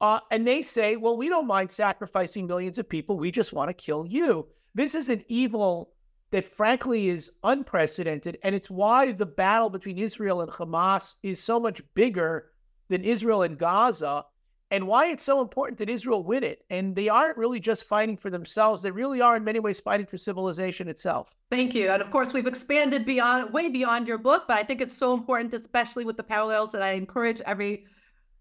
[0.00, 3.68] uh, and they say, well, we don't mind sacrificing millions of people, we just want
[3.68, 4.46] to kill you.
[4.74, 5.90] This is an evil
[6.30, 11.58] that, frankly, is unprecedented, and it's why the battle between Israel and Hamas is so
[11.58, 12.50] much bigger
[12.88, 14.24] than Israel and Gaza
[14.70, 16.64] and why it's so important that Israel win it.
[16.70, 20.06] And they aren't really just fighting for themselves, they really are, in many ways, fighting
[20.06, 21.34] for civilization itself.
[21.50, 21.88] Thank you.
[21.90, 25.14] And of course, we've expanded beyond, way beyond your book, but I think it's so
[25.14, 27.86] important, especially with the parallels, that I encourage every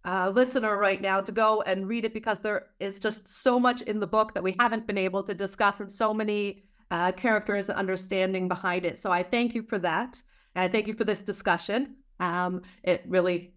[0.05, 3.81] uh, listener right now to go and read it because there is just so much
[3.83, 7.69] in the book that we haven't been able to discuss and so many uh, characters
[7.69, 8.97] and understanding behind it.
[8.97, 10.21] So I thank you for that.
[10.55, 11.97] And I thank you for this discussion.
[12.19, 13.53] Um, it really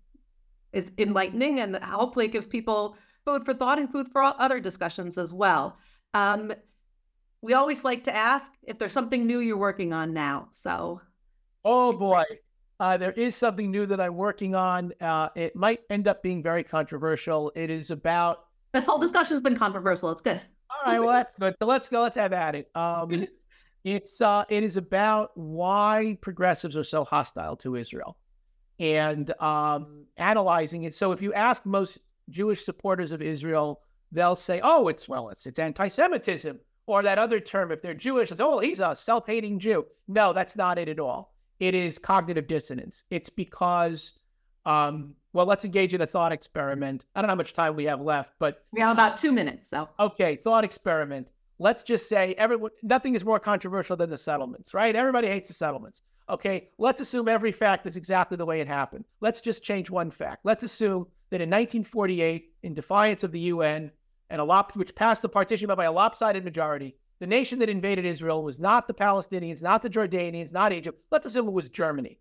[0.73, 5.33] is enlightening and hopefully gives people food for thought and food for other discussions as
[5.33, 5.79] well.
[6.15, 6.53] Um,
[7.43, 10.49] we always like to ask if there's something new you're working on now.
[10.53, 11.01] So,
[11.65, 12.25] oh boy,
[12.79, 14.93] uh, there is something new that I'm working on.
[15.01, 17.51] Uh, it might end up being very controversial.
[17.55, 20.11] It is about this whole discussion has been controversial.
[20.11, 20.41] It's good.
[20.71, 21.55] All right, well that's good.
[21.61, 22.03] So let's go.
[22.03, 22.71] Let's have at it.
[22.75, 23.27] Um,
[23.85, 28.17] it's uh, it is about why progressives are so hostile to Israel
[28.79, 30.95] and um, analyzing it.
[30.95, 31.99] So if you ask most
[32.31, 33.81] Jewish supporters of Israel,
[34.13, 37.73] they'll say, "Oh, it's well, it's it's anti-Semitism," or that other term.
[37.73, 41.35] If they're Jewish, it's, "Oh, he's a self-hating Jew." No, that's not it at all.
[41.59, 43.05] It is cognitive dissonance.
[43.11, 44.15] It's because,
[44.65, 47.05] um, well, let's engage in a thought experiment.
[47.15, 49.69] I don't know how much time we have left, but we have about two minutes.
[49.69, 51.29] So okay, thought experiment.
[51.59, 52.71] Let's just say everyone.
[52.83, 54.95] Nothing is more controversial than the settlements, right?
[54.97, 56.03] Everybody hates the settlements.
[56.29, 59.05] Okay, let's assume every fact is exactly the way it happened.
[59.21, 60.41] Let's just change one fact.
[60.45, 63.91] Let's assume that in 1948, in defiance of the UN,
[64.31, 68.07] and a lop- which passed the partition by a lopsided majority, the nation that invaded
[68.07, 71.03] Israel was not the Palestinians, not the Jordanians, not Egypt.
[71.11, 72.19] Let's assume it was Germany.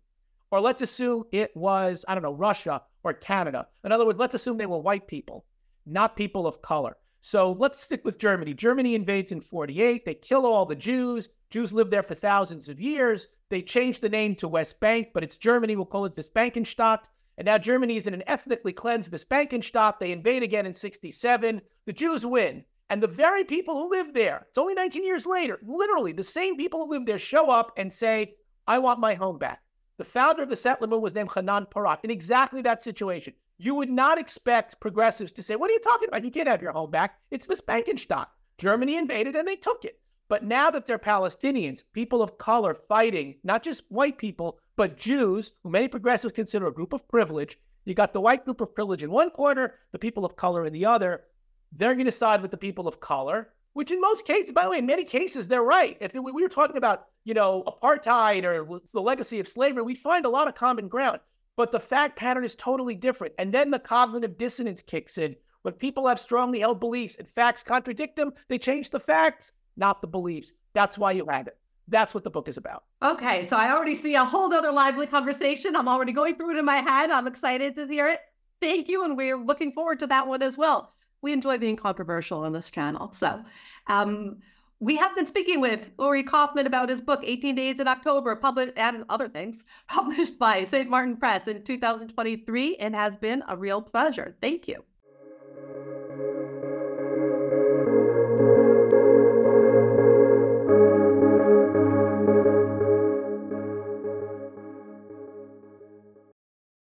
[0.50, 3.68] Or let's assume it was, I don't know, Russia or Canada.
[3.84, 5.44] In other words, let's assume they were white people,
[5.86, 6.96] not people of color.
[7.22, 8.54] So let's stick with Germany.
[8.54, 10.04] Germany invades in 48.
[10.04, 11.28] They kill all the Jews.
[11.50, 13.28] Jews lived there for thousands of years.
[13.50, 15.76] They changed the name to West Bank, but it's Germany.
[15.76, 17.04] We'll call it Westbankenstadt.
[17.36, 19.98] And now Germany is in an ethnically cleansed Westbankenstadt.
[19.98, 21.60] They invade again in 67.
[21.86, 22.64] The Jews win.
[22.88, 26.56] And the very people who live there, it's only 19 years later, literally the same
[26.56, 28.34] people who live there show up and say,
[28.66, 29.60] I want my home back.
[30.00, 31.98] The founder of the settlement was named Hanan Porat.
[32.04, 36.08] In exactly that situation, you would not expect progressives to say, What are you talking
[36.08, 36.24] about?
[36.24, 37.20] You can't have your home back.
[37.30, 38.28] It's Westbankenstadt.
[38.56, 40.00] Germany invaded and they took it.
[40.26, 45.52] But now that they're Palestinians, people of color fighting, not just white people, but Jews,
[45.62, 49.02] who many progressives consider a group of privilege, you got the white group of privilege
[49.02, 51.24] in one corner, the people of color in the other.
[51.72, 54.70] They're going to side with the people of color, which in most cases, by the
[54.70, 55.96] way, in many cases, they're right.
[56.00, 60.24] If we were talking about, you know, apartheid or the legacy of slavery, we'd find
[60.24, 61.20] a lot of common ground.
[61.56, 63.34] But the fact pattern is totally different.
[63.38, 65.36] And then the cognitive dissonance kicks in.
[65.62, 70.00] When people have strongly held beliefs and facts contradict them, they change the facts not
[70.00, 70.52] the beliefs.
[70.74, 71.56] That's why you have it.
[71.88, 72.84] That's what the book is about.
[73.02, 75.74] Okay, so I already see a whole other lively conversation.
[75.74, 77.10] I'm already going through it in my head.
[77.10, 78.20] I'm excited to hear it.
[78.60, 80.92] Thank you, and we're looking forward to that one as well.
[81.22, 83.12] We enjoy being controversial on this channel.
[83.12, 83.44] So,
[83.86, 84.38] um,
[84.82, 88.72] we have been speaking with Uri Kaufman about his book, 18 Days in October, published
[88.76, 90.88] and other things, published by St.
[90.88, 94.36] Martin Press in 2023, and has been a real pleasure.
[94.40, 94.82] Thank you.